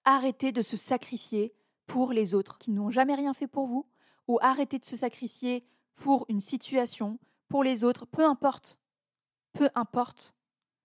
Arrêtez 0.05 0.51
de 0.51 0.61
se 0.61 0.77
sacrifier 0.77 1.53
pour 1.87 2.13
les 2.13 2.35
autres 2.35 2.57
qui 2.57 2.71
n'ont 2.71 2.89
jamais 2.89 3.15
rien 3.15 3.33
fait 3.33 3.47
pour 3.47 3.67
vous 3.67 3.85
ou 4.27 4.37
arrêtez 4.41 4.79
de 4.79 4.85
se 4.85 4.95
sacrifier 4.95 5.65
pour 5.95 6.25
une 6.29 6.39
situation, 6.39 7.19
pour 7.49 7.63
les 7.63 7.83
autres, 7.83 8.05
peu 8.05 8.25
importe. 8.25 8.77
Peu 9.53 9.69
importe. 9.75 10.33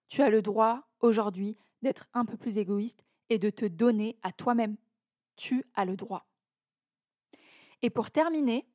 Tu 0.09 0.21
as 0.21 0.29
le 0.29 0.41
droit 0.41 0.83
aujourd'hui 0.99 1.55
d'être 1.81 2.07
un 2.13 2.25
peu 2.25 2.35
plus 2.35 2.57
égoïste 2.57 3.03
et 3.29 3.39
de 3.39 3.49
te 3.49 3.65
donner 3.65 4.17
à 4.23 4.31
toi-même. 4.31 4.75
Tu 5.35 5.63
as 5.75 5.85
le 5.85 5.95
droit. 5.95 6.25
Et 7.81 7.89
pour 7.89 8.11
terminer, 8.11 8.67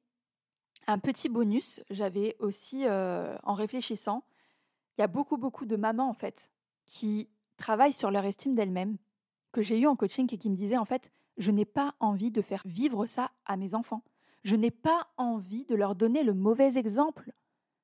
un 0.86 0.98
petit 0.98 1.28
bonus, 1.28 1.82
j'avais 1.90 2.36
aussi, 2.38 2.86
euh, 2.86 3.36
en 3.42 3.54
réfléchissant, 3.54 4.24
il 4.96 5.00
y 5.00 5.04
a 5.04 5.08
beaucoup, 5.08 5.36
beaucoup 5.36 5.66
de 5.66 5.76
mamans, 5.76 6.08
en 6.08 6.14
fait, 6.14 6.50
qui 6.86 7.28
travaillent 7.56 7.92
sur 7.92 8.10
leur 8.10 8.24
estime 8.24 8.54
d'elles-mêmes, 8.54 8.96
que 9.52 9.62
j'ai 9.62 9.78
eu 9.78 9.86
en 9.86 9.96
coaching 9.96 10.32
et 10.32 10.38
qui 10.38 10.50
me 10.50 10.56
disaient, 10.56 10.76
en 10.76 10.84
fait, 10.84 11.10
je 11.36 11.50
n'ai 11.50 11.64
pas 11.64 11.94
envie 12.00 12.30
de 12.30 12.42
faire 12.42 12.62
vivre 12.64 13.06
ça 13.06 13.32
à 13.44 13.56
mes 13.56 13.74
enfants. 13.74 14.04
Je 14.44 14.56
n'ai 14.56 14.70
pas 14.70 15.08
envie 15.16 15.64
de 15.64 15.74
leur 15.74 15.94
donner 15.94 16.22
le 16.22 16.34
mauvais 16.34 16.76
exemple. 16.76 17.32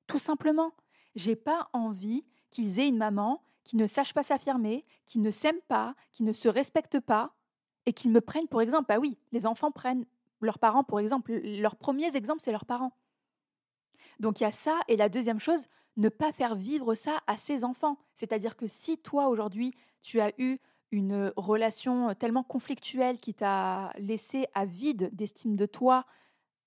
Tout 0.06 0.18
simplement. 0.18 0.72
J'ai 1.16 1.36
pas 1.36 1.68
envie 1.72 2.24
qu'ils 2.50 2.80
aient 2.80 2.88
une 2.88 2.96
maman 2.96 3.42
qui 3.64 3.76
ne 3.76 3.86
sache 3.86 4.14
pas 4.14 4.22
s'affirmer, 4.22 4.84
qui 5.06 5.18
ne 5.18 5.30
s'aime 5.30 5.60
pas, 5.68 5.94
qui 6.12 6.22
ne 6.22 6.32
se 6.32 6.48
respecte 6.48 6.98
pas, 7.00 7.34
et 7.86 7.92
qu'ils 7.92 8.10
me 8.10 8.20
prennent 8.20 8.48
pour 8.48 8.62
exemple. 8.62 8.86
Bah 8.88 8.98
oui, 8.98 9.18
les 9.32 9.46
enfants 9.46 9.70
prennent 9.70 10.06
leurs 10.40 10.58
parents 10.58 10.84
pour 10.84 11.00
exemple. 11.00 11.32
Leurs 11.32 11.76
premiers 11.76 12.16
exemples, 12.16 12.40
c'est 12.42 12.52
leurs 12.52 12.66
parents. 12.66 12.92
Donc 14.18 14.40
il 14.40 14.44
y 14.44 14.46
a 14.46 14.52
ça. 14.52 14.80
Et 14.88 14.96
la 14.96 15.08
deuxième 15.08 15.40
chose, 15.40 15.68
ne 15.96 16.08
pas 16.08 16.32
faire 16.32 16.54
vivre 16.54 16.94
ça 16.94 17.20
à 17.26 17.36
ses 17.36 17.64
enfants. 17.64 17.98
C'est-à-dire 18.14 18.56
que 18.56 18.66
si 18.66 18.98
toi, 18.98 19.28
aujourd'hui, 19.28 19.74
tu 20.02 20.20
as 20.20 20.32
eu 20.38 20.58
une 20.92 21.32
relation 21.36 22.14
tellement 22.14 22.42
conflictuelle 22.42 23.18
qui 23.18 23.34
t'a 23.34 23.92
laissé 23.98 24.46
à 24.54 24.64
vide 24.64 25.10
d'estime 25.12 25.56
de 25.56 25.66
toi 25.66 26.04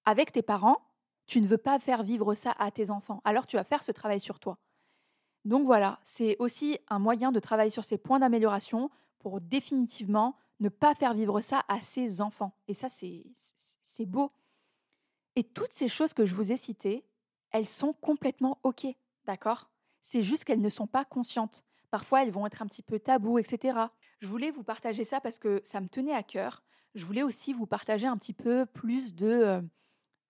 avec 0.05 0.31
tes 0.31 0.41
parents, 0.41 0.77
tu 1.25 1.41
ne 1.41 1.47
veux 1.47 1.57
pas 1.57 1.79
faire 1.79 2.03
vivre 2.03 2.33
ça 2.35 2.53
à 2.57 2.71
tes 2.71 2.89
enfants. 2.89 3.21
Alors 3.25 3.47
tu 3.47 3.57
vas 3.57 3.63
faire 3.63 3.83
ce 3.83 3.91
travail 3.91 4.19
sur 4.19 4.39
toi. 4.39 4.57
Donc 5.45 5.65
voilà, 5.65 5.99
c'est 6.03 6.38
aussi 6.39 6.77
un 6.89 6.99
moyen 6.99 7.32
de 7.32 7.39
travailler 7.39 7.69
sur 7.69 7.84
ces 7.84 7.97
points 7.97 8.19
d'amélioration 8.19 8.89
pour 9.19 9.41
définitivement 9.41 10.38
ne 10.60 10.69
pas 10.69 10.95
faire 10.95 11.13
vivre 11.13 11.41
ça 11.41 11.63
à 11.67 11.82
ses 11.82 12.21
enfants. 12.21 12.56
Et 12.67 12.73
ça, 12.73 12.88
c'est 12.89 14.06
beau. 14.06 14.32
Et 15.36 15.43
toutes 15.43 15.73
ces 15.73 15.88
choses 15.88 16.13
que 16.13 16.25
je 16.25 16.36
vous 16.36 16.51
ai 16.51 16.58
citées, 16.58 17.06
elles 17.51 17.67
sont 17.67 17.93
complètement 17.93 18.60
OK. 18.63 18.86
D'accord? 19.25 19.69
C'est 20.01 20.23
juste 20.23 20.43
qu'elles 20.43 20.62
ne 20.62 20.69
sont 20.69 20.88
pas 20.88 21.06
conscientes. 21.06 21.63
Parfois, 21.91 22.23
elles 22.23 22.32
vont 22.32 22.47
être 22.47 22.62
un 22.62 22.67
petit 22.67 22.82
peu 22.82 22.99
taboues, 22.99 23.39
etc. 23.39 23.79
Je 24.19 24.27
voulais 24.27 24.51
vous 24.51 24.63
partager 24.63 25.06
ça 25.06 25.21
parce 25.21 25.39
que 25.39 25.62
ça 25.63 25.79
me 25.82 25.88
tenait 25.88 26.13
à 26.13 26.23
cœur. 26.23 26.63
Je 26.95 27.06
voulais 27.06 27.23
aussi 27.23 27.53
vous 27.53 27.65
partager 27.65 28.08
un 28.08 28.17
petit 28.17 28.34
peu 28.34 28.65
plus 28.65 29.15
de, 29.15 29.27
euh, 29.27 29.62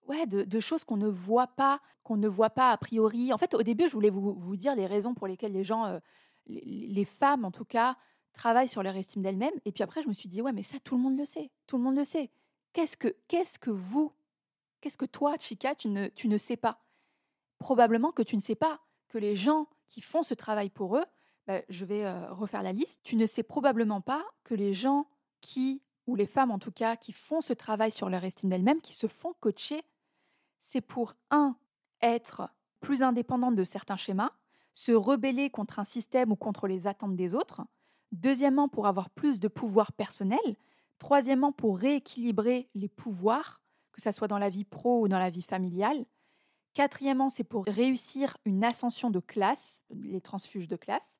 ouais, 0.07 0.25
de, 0.25 0.59
choses 0.59 0.83
qu'on 0.83 0.97
ne 0.97 1.07
voit 1.07 1.47
pas, 1.47 1.81
qu'on 2.03 2.17
ne 2.17 2.27
voit 2.27 2.49
pas 2.49 2.71
a 2.71 2.77
priori. 2.77 3.33
En 3.33 3.37
fait, 3.37 3.53
au 3.53 3.63
début, 3.63 3.87
je 3.87 3.93
voulais 3.93 4.09
vous, 4.09 4.55
dire 4.57 4.75
les 4.75 4.87
raisons 4.87 5.13
pour 5.13 5.27
lesquelles 5.27 5.53
les 5.53 5.63
gens, 5.63 5.85
euh, 5.85 5.99
les, 6.47 7.05
femmes 7.05 7.45
en 7.45 7.51
tout 7.51 7.65
cas, 7.65 7.97
travaillent 8.33 8.67
sur 8.67 8.83
leur 8.83 8.95
estime 8.95 9.21
d'elles-mêmes. 9.21 9.53
Et 9.65 9.71
puis 9.71 9.83
après, 9.83 10.03
je 10.03 10.07
me 10.07 10.13
suis 10.13 10.29
dit, 10.29 10.41
ouais, 10.41 10.53
mais 10.53 10.63
ça, 10.63 10.77
tout 10.83 10.95
le 10.95 11.01
monde 11.01 11.17
le 11.17 11.25
sait. 11.25 11.51
Tout 11.67 11.77
le 11.77 11.83
monde 11.83 11.95
le 11.95 12.03
sait. 12.03 12.29
Qu'est-ce 12.73 12.97
que, 12.97 13.15
qu'est-ce 13.27 13.59
que 13.59 13.69
vous, 13.69 14.11
qu'est-ce 14.81 14.97
que 14.97 15.05
toi, 15.05 15.35
Chica, 15.39 15.75
tu 15.75 15.89
ne, 15.89 16.07
tu 16.07 16.27
ne 16.27 16.37
sais 16.37 16.57
pas? 16.57 16.79
Probablement 17.59 18.11
que 18.11 18.23
tu 18.23 18.35
ne 18.35 18.41
sais 18.41 18.55
pas 18.55 18.79
que 19.07 19.17
les 19.17 19.35
gens 19.35 19.67
qui 19.87 20.01
font 20.01 20.23
ce 20.23 20.33
travail 20.33 20.69
pour 20.69 20.97
eux, 20.97 21.05
bah, 21.45 21.61
je 21.69 21.85
vais 21.85 22.09
refaire 22.29 22.63
la 22.63 22.73
liste, 22.73 22.99
tu 23.03 23.15
ne 23.15 23.25
sais 23.25 23.43
probablement 23.43 24.01
pas 24.01 24.25
que 24.43 24.55
les 24.55 24.73
gens 24.73 25.07
qui, 25.41 25.81
ou 26.07 26.15
les 26.15 26.25
femmes 26.25 26.51
en 26.51 26.59
tout 26.59 26.71
cas, 26.71 26.95
qui 26.95 27.11
font 27.11 27.41
ce 27.41 27.53
travail 27.53 27.91
sur 27.91 28.09
leur 28.09 28.23
estime 28.23 28.49
d'elles-mêmes, 28.49 28.81
qui 28.81 28.93
se 28.93 29.07
font 29.07 29.33
coacher, 29.39 29.83
c'est 30.63 30.81
pour, 30.81 31.13
un, 31.29 31.55
être 32.01 32.49
plus 32.79 33.03
indépendante 33.03 33.55
de 33.55 33.63
certains 33.63 33.97
schémas, 33.97 34.31
se 34.71 34.91
rebeller 34.91 35.51
contre 35.51 35.77
un 35.77 35.83
système 35.83 36.31
ou 36.31 36.35
contre 36.35 36.67
les 36.67 36.87
attentes 36.87 37.15
des 37.15 37.35
autres. 37.35 37.61
Deuxièmement, 38.11 38.67
pour 38.67 38.87
avoir 38.87 39.11
plus 39.11 39.39
de 39.39 39.47
pouvoir 39.47 39.91
personnel. 39.91 40.39
Troisièmement, 40.97 41.51
pour 41.51 41.77
rééquilibrer 41.77 42.69
les 42.73 42.87
pouvoirs, 42.87 43.61
que 43.91 44.01
ce 44.01 44.11
soit 44.11 44.27
dans 44.27 44.39
la 44.39 44.49
vie 44.49 44.63
pro 44.63 45.01
ou 45.01 45.07
dans 45.07 45.19
la 45.19 45.29
vie 45.29 45.43
familiale. 45.43 46.05
Quatrièmement, 46.73 47.29
c'est 47.29 47.43
pour 47.43 47.65
réussir 47.65 48.37
une 48.45 48.63
ascension 48.63 49.11
de 49.11 49.19
classe, 49.19 49.83
les 49.91 50.21
transfuges 50.21 50.67
de 50.67 50.75
classe. 50.75 51.19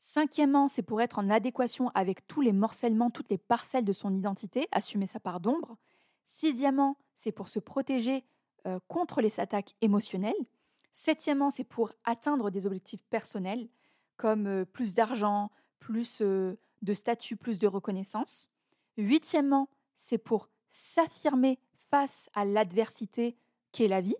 Cinquièmement, 0.00 0.68
c'est 0.68 0.82
pour 0.82 1.00
être 1.00 1.18
en 1.18 1.30
adéquation 1.30 1.90
avec 1.94 2.26
tous 2.26 2.42
les 2.42 2.52
morcellements, 2.52 3.10
toutes 3.10 3.30
les 3.30 3.38
parcelles 3.38 3.84
de 3.84 3.94
son 3.94 4.12
identité, 4.12 4.68
assumer 4.72 5.06
sa 5.06 5.20
part 5.20 5.40
d'ombre. 5.40 5.78
Sixièmement, 6.26 6.98
c'est 7.16 7.32
pour 7.32 7.48
se 7.48 7.60
protéger 7.60 8.24
euh, 8.66 8.78
contre 8.88 9.20
les 9.20 9.40
attaques 9.40 9.74
émotionnelles. 9.80 10.34
Septièmement, 10.92 11.50
c'est 11.50 11.64
pour 11.64 11.92
atteindre 12.04 12.50
des 12.50 12.66
objectifs 12.66 13.04
personnels 13.10 13.68
comme 14.16 14.46
euh, 14.46 14.64
plus 14.64 14.94
d'argent, 14.94 15.50
plus 15.78 16.20
euh, 16.20 16.56
de 16.82 16.92
statut, 16.92 17.36
plus 17.36 17.58
de 17.58 17.66
reconnaissance. 17.66 18.50
Huitièmement, 18.96 19.68
c'est 19.96 20.18
pour 20.18 20.48
s'affirmer 20.70 21.58
face 21.90 22.28
à 22.34 22.44
l'adversité 22.44 23.36
qu'est 23.72 23.88
la 23.88 24.00
vie. 24.00 24.16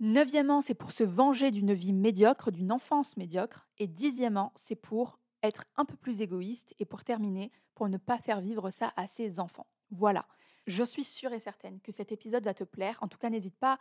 Neuvièmement, 0.00 0.60
c'est 0.60 0.74
pour 0.74 0.90
se 0.92 1.04
venger 1.04 1.50
d'une 1.50 1.72
vie 1.72 1.92
médiocre, 1.92 2.50
d'une 2.50 2.72
enfance 2.72 3.16
médiocre. 3.16 3.68
Et 3.78 3.86
dixièmement, 3.86 4.52
c'est 4.56 4.74
pour 4.76 5.18
être 5.42 5.64
un 5.76 5.84
peu 5.84 5.96
plus 5.96 6.20
égoïste 6.20 6.74
et 6.78 6.84
pour 6.84 7.04
terminer, 7.04 7.52
pour 7.74 7.88
ne 7.88 7.98
pas 7.98 8.18
faire 8.18 8.40
vivre 8.40 8.70
ça 8.70 8.92
à 8.96 9.06
ses 9.06 9.38
enfants. 9.38 9.66
Voilà, 9.90 10.26
je 10.66 10.84
suis 10.84 11.04
sûre 11.04 11.32
et 11.32 11.40
certaine 11.40 11.80
que 11.80 11.92
cet 11.92 12.12
épisode 12.12 12.44
va 12.44 12.54
te 12.54 12.64
plaire. 12.64 12.98
En 13.00 13.08
tout 13.08 13.18
cas, 13.18 13.30
n'hésite 13.30 13.56
pas 13.56 13.78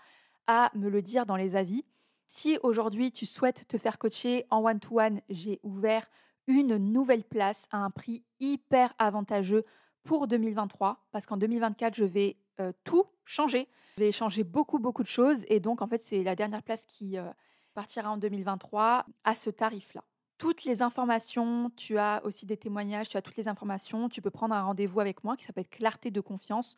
à 0.47 0.71
me 0.75 0.89
le 0.89 1.01
dire 1.01 1.25
dans 1.25 1.35
les 1.35 1.55
avis. 1.55 1.85
Si 2.25 2.57
aujourd'hui 2.63 3.11
tu 3.11 3.25
souhaites 3.25 3.67
te 3.67 3.77
faire 3.77 3.97
coacher 3.97 4.45
en 4.49 4.63
one-to-one, 4.63 5.21
j'ai 5.29 5.59
ouvert 5.63 6.09
une 6.47 6.77
nouvelle 6.77 7.23
place 7.23 7.67
à 7.71 7.77
un 7.77 7.91
prix 7.91 8.23
hyper 8.39 8.93
avantageux 8.97 9.65
pour 10.03 10.27
2023 10.27 11.05
parce 11.11 11.25
qu'en 11.25 11.37
2024, 11.37 11.95
je 11.95 12.05
vais 12.05 12.37
euh, 12.59 12.71
tout 12.83 13.05
changer. 13.25 13.67
Je 13.97 14.03
vais 14.03 14.11
changer 14.11 14.43
beaucoup, 14.43 14.79
beaucoup 14.79 15.03
de 15.03 15.07
choses 15.07 15.43
et 15.47 15.59
donc 15.59 15.81
en 15.81 15.87
fait, 15.87 16.01
c'est 16.01 16.23
la 16.23 16.35
dernière 16.35 16.63
place 16.63 16.85
qui 16.85 17.17
euh, 17.17 17.29
partira 17.73 18.11
en 18.11 18.17
2023 18.17 19.05
à 19.23 19.35
ce 19.35 19.49
tarif-là 19.49 20.03
toutes 20.41 20.63
les 20.63 20.81
informations, 20.81 21.71
tu 21.75 21.99
as 21.99 22.19
aussi 22.25 22.47
des 22.47 22.57
témoignages, 22.57 23.07
tu 23.07 23.15
as 23.15 23.21
toutes 23.21 23.37
les 23.37 23.47
informations, 23.47 24.09
tu 24.09 24.23
peux 24.23 24.31
prendre 24.31 24.55
un 24.55 24.63
rendez-vous 24.63 24.99
avec 24.99 25.23
moi 25.23 25.37
qui 25.37 25.45
s'appelle 25.45 25.67
Clarté 25.67 26.09
de 26.09 26.19
confiance 26.19 26.77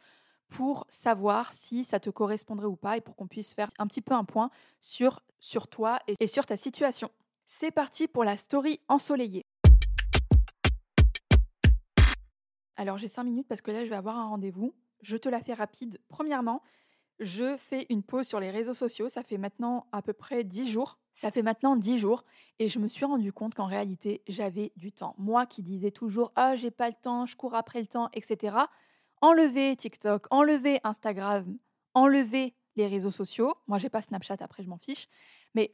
pour 0.49 0.85
savoir 0.89 1.53
si 1.53 1.85
ça 1.85 2.01
te 2.01 2.09
correspondrait 2.09 2.65
ou 2.65 2.75
pas 2.75 2.97
et 2.97 2.99
pour 2.99 3.15
qu'on 3.15 3.25
puisse 3.25 3.53
faire 3.53 3.69
un 3.79 3.87
petit 3.87 4.01
peu 4.01 4.15
un 4.15 4.25
point 4.25 4.49
sur, 4.81 5.21
toi 5.71 6.01
et, 6.19 6.27
sur 6.27 6.45
ta 6.45 6.57
situation. 6.57 7.09
C'est 7.47 7.71
parti 7.71 8.09
pour 8.09 8.25
la 8.25 8.35
story 8.35 8.81
ensoleillée. 8.89 9.45
Alors 12.75 12.97
j'ai 12.97 13.07
cinq 13.07 13.23
minutes 13.23 13.47
parce 13.47 13.61
que 13.61 13.71
là 13.71 13.85
je 13.85 13.89
vais 13.89 13.95
avoir 13.95 14.17
un 14.17 14.27
rendez-vous. 14.27 14.75
Je 15.03 15.15
te 15.15 15.29
la 15.29 15.39
fais 15.39 15.53
rapide. 15.53 16.01
Premièrement, 16.09 16.61
je 17.21 17.55
fais 17.55 17.85
une 17.89 18.03
pause 18.03 18.27
sur 18.27 18.41
les 18.41 18.51
réseaux 18.51 18.73
sociaux. 18.73 19.07
Ça 19.07 19.23
fait 19.23 19.37
maintenant 19.37 19.87
à 19.93 20.01
peu 20.01 20.11
près 20.11 20.43
dix 20.43 20.69
jours 20.69 20.99
ça 21.15 21.31
fait 21.31 21.43
maintenant 21.43 21.75
dix 21.75 21.97
jours 21.97 22.23
et 22.59 22.67
je 22.67 22.79
me 22.79 22.87
suis 22.87 23.05
rendu 23.05 23.31
compte 23.31 23.55
qu'en 23.55 23.65
réalité, 23.65 24.21
j'avais 24.27 24.71
du 24.75 24.91
temps. 24.91 25.15
Moi 25.17 25.45
qui 25.45 25.61
disais 25.61 25.91
toujours 25.91 26.31
Ah, 26.35 26.55
j'ai 26.55 26.71
pas 26.71 26.89
le 26.89 26.95
temps, 26.95 27.25
je 27.25 27.35
cours 27.35 27.55
après 27.55 27.81
le 27.81 27.87
temps, 27.87 28.09
etc. 28.13 28.57
Enlever 29.21 29.75
TikTok, 29.75 30.27
enlever 30.31 30.79
Instagram, 30.83 31.57
enlever 31.93 32.53
les 32.75 32.87
réseaux 32.87 33.11
sociaux. 33.11 33.55
Moi, 33.67 33.77
j'ai 33.77 33.89
pas 33.89 34.01
Snapchat, 34.01 34.37
après, 34.39 34.63
je 34.63 34.69
m'en 34.69 34.77
fiche. 34.77 35.07
Mais 35.55 35.73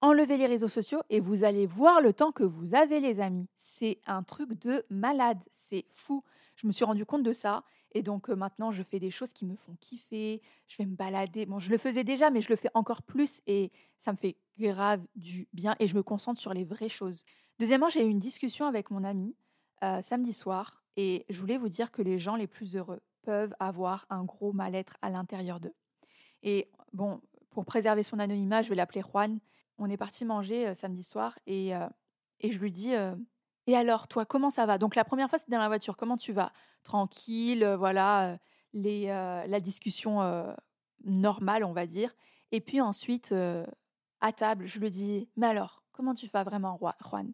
enlever 0.00 0.36
les 0.36 0.46
réseaux 0.46 0.68
sociaux 0.68 1.00
et 1.08 1.20
vous 1.20 1.44
allez 1.44 1.66
voir 1.66 2.00
le 2.00 2.12
temps 2.12 2.32
que 2.32 2.44
vous 2.44 2.74
avez, 2.74 3.00
les 3.00 3.20
amis. 3.20 3.48
C'est 3.56 4.00
un 4.06 4.22
truc 4.22 4.52
de 4.60 4.84
malade. 4.90 5.40
C'est 5.54 5.86
fou. 5.94 6.22
Je 6.56 6.66
me 6.66 6.72
suis 6.72 6.84
rendu 6.84 7.06
compte 7.06 7.22
de 7.22 7.32
ça 7.32 7.64
et 7.94 8.02
donc 8.02 8.28
maintenant, 8.28 8.72
je 8.72 8.82
fais 8.82 8.98
des 8.98 9.10
choses 9.10 9.32
qui 9.32 9.46
me 9.46 9.54
font 9.54 9.76
kiffer. 9.80 10.42
Je 10.66 10.76
vais 10.78 10.86
me 10.86 10.96
balader. 10.96 11.46
Bon, 11.46 11.60
je 11.60 11.70
le 11.70 11.78
faisais 11.78 12.02
déjà, 12.02 12.28
mais 12.30 12.40
je 12.40 12.48
le 12.48 12.56
fais 12.56 12.70
encore 12.74 13.02
plus 13.02 13.40
et 13.46 13.70
ça 13.98 14.12
me 14.12 14.16
fait 14.16 14.36
grave 14.58 15.00
du 15.14 15.48
bien 15.52 15.76
et 15.78 15.86
je 15.86 15.94
me 15.94 16.02
concentre 16.02 16.40
sur 16.40 16.52
les 16.52 16.64
vraies 16.64 16.88
choses. 16.88 17.24
Deuxièmement, 17.60 17.88
j'ai 17.88 18.04
eu 18.04 18.08
une 18.08 18.18
discussion 18.18 18.66
avec 18.66 18.90
mon 18.90 19.04
ami 19.04 19.36
samedi 20.02 20.32
soir 20.32 20.82
et 20.96 21.24
je 21.28 21.38
voulais 21.38 21.56
vous 21.56 21.68
dire 21.68 21.92
que 21.92 22.02
les 22.02 22.18
gens 22.18 22.36
les 22.36 22.46
plus 22.46 22.76
heureux 22.76 23.00
peuvent 23.22 23.54
avoir 23.60 24.06
un 24.10 24.24
gros 24.24 24.52
mal-être 24.52 24.96
à 25.02 25.10
l'intérieur 25.10 25.60
d'eux. 25.60 25.74
Et 26.42 26.70
bon, 26.92 27.20
pour 27.50 27.64
préserver 27.64 28.02
son 28.02 28.18
anonymat, 28.18 28.62
je 28.62 28.70
vais 28.70 28.74
l'appeler 28.74 29.02
Juan. 29.02 29.38
On 29.78 29.88
est 29.88 29.96
parti 29.96 30.24
manger 30.24 30.74
samedi 30.74 31.04
soir 31.04 31.38
et, 31.46 31.72
et 32.40 32.50
je 32.50 32.58
lui 32.58 32.70
dis 32.70 32.92
et 33.66 33.76
alors, 33.76 34.08
toi, 34.08 34.24
comment 34.24 34.50
ça 34.50 34.66
va? 34.66 34.78
Donc, 34.78 34.94
la 34.94 35.04
première 35.04 35.28
fois, 35.28 35.38
c'était 35.38 35.52
dans 35.52 35.58
la 35.58 35.68
voiture. 35.68 35.96
Comment 35.96 36.16
tu 36.16 36.32
vas? 36.32 36.52
Tranquille, 36.82 37.64
voilà, 37.78 38.38
les, 38.72 39.06
la 39.06 39.60
discussion 39.60 40.20
normale, 41.04 41.64
on 41.64 41.72
va 41.72 41.86
dire. 41.86 42.14
Et 42.52 42.60
puis 42.60 42.80
ensuite, 42.80 43.34
à 44.20 44.32
table, 44.32 44.66
je 44.66 44.78
lui 44.78 44.90
dis 44.90 45.28
Mais 45.36 45.46
alors, 45.46 45.82
comment 45.92 46.14
tu 46.14 46.28
vas 46.28 46.44
vraiment, 46.44 46.78
Juan? 46.78 47.32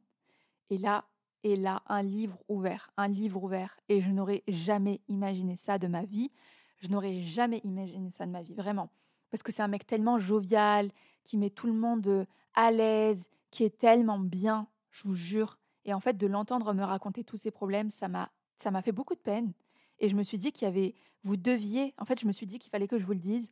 Et 0.70 0.78
là, 0.78 1.04
et 1.42 1.56
là, 1.56 1.82
un 1.86 2.02
livre 2.02 2.38
ouvert, 2.48 2.90
un 2.96 3.08
livre 3.08 3.42
ouvert. 3.42 3.78
Et 3.88 4.00
je 4.00 4.10
n'aurais 4.10 4.42
jamais 4.46 5.00
imaginé 5.08 5.56
ça 5.56 5.78
de 5.78 5.86
ma 5.86 6.04
vie. 6.04 6.30
Je 6.78 6.88
n'aurais 6.88 7.22
jamais 7.22 7.60
imaginé 7.64 8.10
ça 8.10 8.26
de 8.26 8.30
ma 8.30 8.42
vie, 8.42 8.54
vraiment. 8.54 8.90
Parce 9.30 9.42
que 9.42 9.52
c'est 9.52 9.62
un 9.62 9.68
mec 9.68 9.86
tellement 9.86 10.18
jovial, 10.18 10.90
qui 11.24 11.38
met 11.38 11.50
tout 11.50 11.66
le 11.66 11.72
monde 11.72 12.26
à 12.54 12.70
l'aise, 12.70 13.24
qui 13.50 13.64
est 13.64 13.78
tellement 13.78 14.18
bien, 14.18 14.66
je 14.90 15.04
vous 15.04 15.14
jure. 15.14 15.58
Et 15.84 15.94
en 15.94 16.00
fait, 16.00 16.16
de 16.16 16.26
l'entendre 16.26 16.72
me 16.72 16.84
raconter 16.84 17.24
tous 17.24 17.36
ses 17.36 17.50
problèmes, 17.50 17.90
ça 17.90 18.08
m'a, 18.08 18.30
ça 18.58 18.70
m'a 18.70 18.82
fait 18.82 18.92
beaucoup 18.92 19.14
de 19.14 19.20
peine. 19.20 19.52
Et 19.98 20.08
je 20.08 20.14
me 20.14 20.22
suis 20.22 20.38
dit 20.38 20.52
qu'il 20.52 20.66
y 20.66 20.68
avait, 20.68 20.94
vous 21.24 21.36
deviez, 21.36 21.94
en 21.98 22.04
fait, 22.04 22.20
je 22.20 22.26
me 22.26 22.32
suis 22.32 22.46
dit 22.46 22.58
qu'il 22.58 22.70
fallait 22.70 22.88
que 22.88 22.98
je 22.98 23.04
vous 23.04 23.12
le 23.12 23.18
dise, 23.18 23.50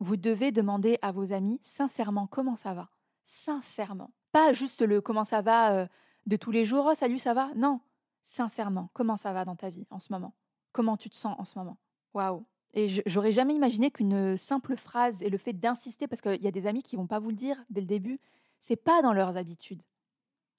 vous 0.00 0.16
devez 0.16 0.52
demander 0.52 0.98
à 1.02 1.12
vos 1.12 1.32
amis 1.32 1.60
sincèrement 1.62 2.26
comment 2.26 2.56
ça 2.56 2.74
va. 2.74 2.90
Sincèrement. 3.24 4.10
Pas 4.32 4.52
juste 4.52 4.82
le 4.82 5.00
comment 5.00 5.24
ça 5.24 5.40
va 5.40 5.72
euh, 5.72 5.86
de 6.26 6.36
tous 6.36 6.50
les 6.50 6.64
jours, 6.64 6.86
oh, 6.90 6.94
salut, 6.94 7.18
ça 7.18 7.34
va? 7.34 7.50
Non, 7.54 7.80
sincèrement, 8.24 8.90
comment 8.92 9.16
ça 9.16 9.32
va 9.32 9.44
dans 9.44 9.56
ta 9.56 9.70
vie 9.70 9.86
en 9.90 10.00
ce 10.00 10.12
moment? 10.12 10.34
Comment 10.72 10.96
tu 10.96 11.08
te 11.08 11.16
sens 11.16 11.36
en 11.38 11.44
ce 11.44 11.58
moment? 11.58 11.78
Waouh 12.14 12.44
Et 12.72 12.88
j'aurais 13.06 13.32
jamais 13.32 13.54
imaginé 13.54 13.90
qu'une 13.90 14.36
simple 14.36 14.76
phrase 14.76 15.22
et 15.22 15.30
le 15.30 15.38
fait 15.38 15.52
d'insister, 15.52 16.08
parce 16.08 16.20
qu'il 16.20 16.42
y 16.42 16.48
a 16.48 16.50
des 16.50 16.66
amis 16.66 16.82
qui 16.82 16.96
vont 16.96 17.06
pas 17.06 17.20
vous 17.20 17.30
le 17.30 17.36
dire 17.36 17.62
dès 17.70 17.80
le 17.80 17.86
début, 17.86 18.18
c'est 18.60 18.76
pas 18.76 19.02
dans 19.02 19.12
leurs 19.12 19.36
habitudes. 19.36 19.82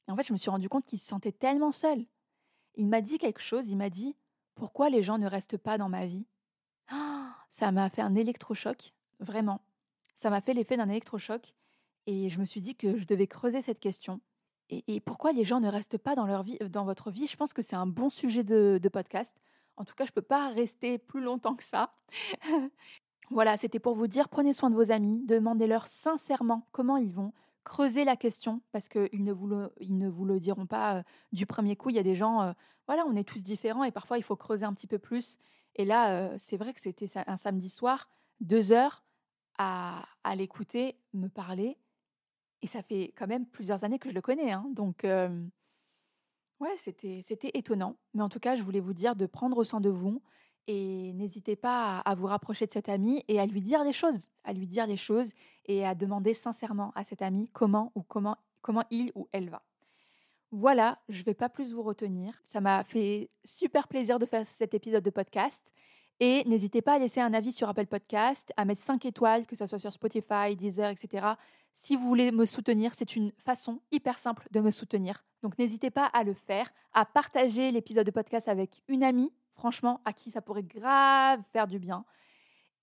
Et 0.08 0.12
en 0.12 0.16
fait, 0.16 0.28
je 0.28 0.34
me 0.34 0.38
suis 0.38 0.50
rendu 0.50 0.70
compte 0.70 0.86
qu'il 0.86 1.00
se 1.00 1.08
sentait 1.08 1.32
tellement 1.32 1.72
seul. 1.72 2.06
Il 2.76 2.88
m'a 2.88 3.02
dit 3.02 3.18
quelque 3.18 3.42
chose, 3.42 3.68
il 3.70 3.78
m'a 3.78 3.90
dit 3.90 4.16
Pourquoi 4.56 4.90
les 4.90 5.04
gens 5.04 5.18
ne 5.18 5.28
restent 5.28 5.58
pas 5.58 5.78
dans 5.78 5.90
ma 5.90 6.06
vie? 6.06 6.26
Ça 7.52 7.72
m'a 7.72 7.90
fait 7.90 8.02
un 8.02 8.16
électrochoc, 8.16 8.94
vraiment. 9.20 9.62
Ça 10.16 10.30
m'a 10.30 10.42
fait 10.42 10.54
l'effet 10.54 10.78
d'un 10.78 10.90
électrochoc. 10.90 11.54
Et 12.08 12.30
je 12.30 12.40
me 12.40 12.46
suis 12.46 12.62
dit 12.62 12.76
que 12.76 12.98
je 12.98 13.06
devais 13.06 13.28
creuser 13.28 13.62
cette 13.62 13.80
question. 13.80 14.22
Et, 14.70 15.00
pourquoi 15.00 15.32
les 15.32 15.44
gens 15.44 15.60
ne 15.60 15.70
restent 15.70 15.98
pas 15.98 16.16
dans, 16.16 16.26
leur 16.26 16.42
vie, 16.42 16.58
dans 16.70 16.86
votre 16.86 17.12
vie? 17.12 17.28
Je 17.28 17.38
pense 17.38 17.54
que 17.54 17.62
c'est 17.62 17.76
un 17.76 17.86
bon 17.86 18.10
sujet 18.10 18.44
de, 18.44 18.80
de 18.82 18.90
podcast. 18.90 19.36
En 19.78 19.86
tout 19.86 19.94
cas, 19.94 20.06
je 20.06 20.12
ne 20.12 20.16
peux 20.16 20.22
pas 20.24 20.50
rester 20.50 20.98
plus 20.98 21.22
longtemps 21.22 21.56
que 21.56 21.64
ça. 21.64 21.94
voilà, 23.30 23.58
c'était 23.58 23.80
pour 23.80 23.96
vous 23.96 24.08
dire, 24.08 24.28
prenez 24.28 24.54
soin 24.54 24.72
de 24.72 24.76
vos 24.76 24.92
amis, 24.92 25.22
demandez-leur 25.26 25.88
sincèrement 25.88 26.68
comment 26.72 26.98
ils 26.98 27.12
vont, 27.12 27.32
creusez 27.66 28.06
la 28.06 28.16
question 28.16 28.62
parce 28.72 28.88
qu'ils 28.88 29.24
ne, 29.24 29.34
vous 29.34 29.48
le, 29.48 29.74
ne 29.90 30.08
vous 30.08 30.24
le 30.24 30.40
diront 30.40 30.66
pas 30.66 31.04
du 31.34 31.46
premier 31.46 31.76
coup. 31.76 31.90
Il 31.90 31.98
y 31.98 32.00
a 32.00 32.04
des 32.04 32.16
gens, 32.16 32.56
voilà, 32.88 33.06
on 33.06 33.16
est 33.16 33.26
tous 33.26 33.44
différents 33.44 33.84
et 33.84 33.92
parfois 33.92 34.18
il 34.18 34.24
faut 34.24 34.38
creuser 34.38 34.66
un 34.66 34.74
petit 34.74 34.88
peu 34.88 35.00
plus. 35.00 35.38
Et 35.76 35.84
là, 35.84 36.38
c'est 36.38 36.56
vrai 36.56 36.74
que 36.74 36.80
c'était 36.80 37.08
un 37.28 37.36
samedi 37.36 37.70
soir, 37.70 38.10
deux 38.40 38.72
heures 38.72 39.04
à, 39.58 40.06
à 40.24 40.36
l'écouter, 40.36 40.96
me 41.14 41.28
parler. 41.28 41.78
Et 42.62 42.68
ça 42.68 42.82
fait 42.82 43.14
quand 43.18 43.28
même 43.28 43.46
plusieurs 43.46 43.84
années 43.84 44.00
que 44.00 44.10
je 44.10 44.16
le 44.16 44.22
connais. 44.22 44.54
Hein. 44.54 44.66
donc, 44.72 45.06
ouais, 46.60 46.76
c'était 46.78 47.52
étonnant. 47.54 47.98
Mais 48.14 48.22
en 48.22 48.30
tout 48.30 48.40
cas, 48.40 48.56
je 48.56 48.64
voulais 48.64 48.80
vous 48.80 48.94
dire 48.94 49.16
de 49.16 49.26
prendre 49.26 49.64
soin 49.64 49.82
de 49.82 49.90
vous, 49.90 50.22
et 50.68 51.14
n'hésitez 51.14 51.56
pas 51.56 52.00
à, 52.00 52.16
vous 52.16 52.28
rapprocher 52.28 52.66
de 52.66 52.72
cet 52.72 52.90
ami 52.90 53.24
et 53.28 53.40
à 53.40 53.46
lui 53.46 53.62
dire 53.62 53.84
des 53.84 53.94
choses, 53.94 54.30
à 54.44 54.54
lui 54.54 54.68
dire 54.68 54.88
des 54.88 54.98
choses 54.98 55.34
et 55.66 55.86
à 55.86 55.96
demander 55.96 56.34
sincèrement 56.34 56.92
à 56.96 57.04
cet 57.04 57.22
ami 57.22 57.50
comment 57.54 57.92
ou 57.96 58.04
comment, 58.04 58.38
comment 58.62 58.84
il 58.90 59.12
ou 59.16 59.28
elle 59.32 59.50
va. 59.50 59.62
Voilà, 60.52 61.00
je 61.10 61.20
ne 61.20 61.26
vais 61.26 61.34
pas 61.34 61.50
plus 61.50 61.74
vous 61.74 61.84
retenir. 61.84 62.34
Ça 62.46 62.62
m'a 62.62 62.84
fait 62.84 63.30
super 63.44 63.88
plaisir 63.88 64.20
de 64.20 64.26
faire 64.26 64.46
cet 64.46 64.74
épisode 64.74 65.04
de 65.04 65.10
podcast 65.10 65.62
Et 66.20 66.44
n'hésitez 66.46 66.82
pas 66.82 66.94
à 66.94 67.00
laisser 67.00 67.20
un 67.20 67.34
avis 67.34 67.52
sur 67.52 67.68
Apple 67.68 67.88
Podcast, 67.88 68.54
à 68.56 68.64
mettre 68.66 68.82
5 68.82 69.06
étoiles, 69.06 69.46
que 69.46 69.56
ce 69.56 69.66
soit 69.66 69.80
sur 69.80 69.92
Spotify, 69.92 70.56
Deezer, 70.56 70.90
etc. 70.90 71.28
Si 71.74 71.96
vous 71.96 72.08
voulez 72.08 72.32
me 72.32 72.46
soutenir, 72.46 72.96
c'est 72.96 73.16
une 73.16 73.32
façon 73.38 73.82
hyper 73.92 74.18
simple 74.18 74.48
de 74.52 74.62
me 74.62 74.72
soutenir. 74.72 75.26
Donc 75.44 75.58
n'hésitez 75.60 75.90
pas 75.90 76.06
à 76.06 76.24
le 76.24 76.34
faire, 76.34 76.72
à 76.94 77.06
partager 77.06 77.72
l'épisode 77.72 78.06
de 78.06 78.12
podcast 78.12 78.48
avec 78.48 78.82
une 78.88 79.04
amie, 79.04 79.32
franchement, 79.56 80.02
à 80.06 80.14
qui 80.14 80.32
ça 80.32 80.42
pourrait 80.42 80.64
grave 80.64 81.42
faire 81.52 81.68
du 81.68 81.80
bien. 81.80 82.06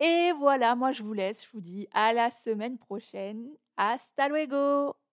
Et 0.00 0.32
voilà, 0.32 0.74
moi 0.74 0.92
je 0.92 1.02
vous 1.02 1.12
laisse, 1.12 1.44
je 1.44 1.50
vous 1.52 1.60
dis 1.60 1.88
à 1.92 2.12
la 2.12 2.30
semaine 2.30 2.78
prochaine. 2.78 3.48
Hasta 3.76 4.28
luego 4.28 4.96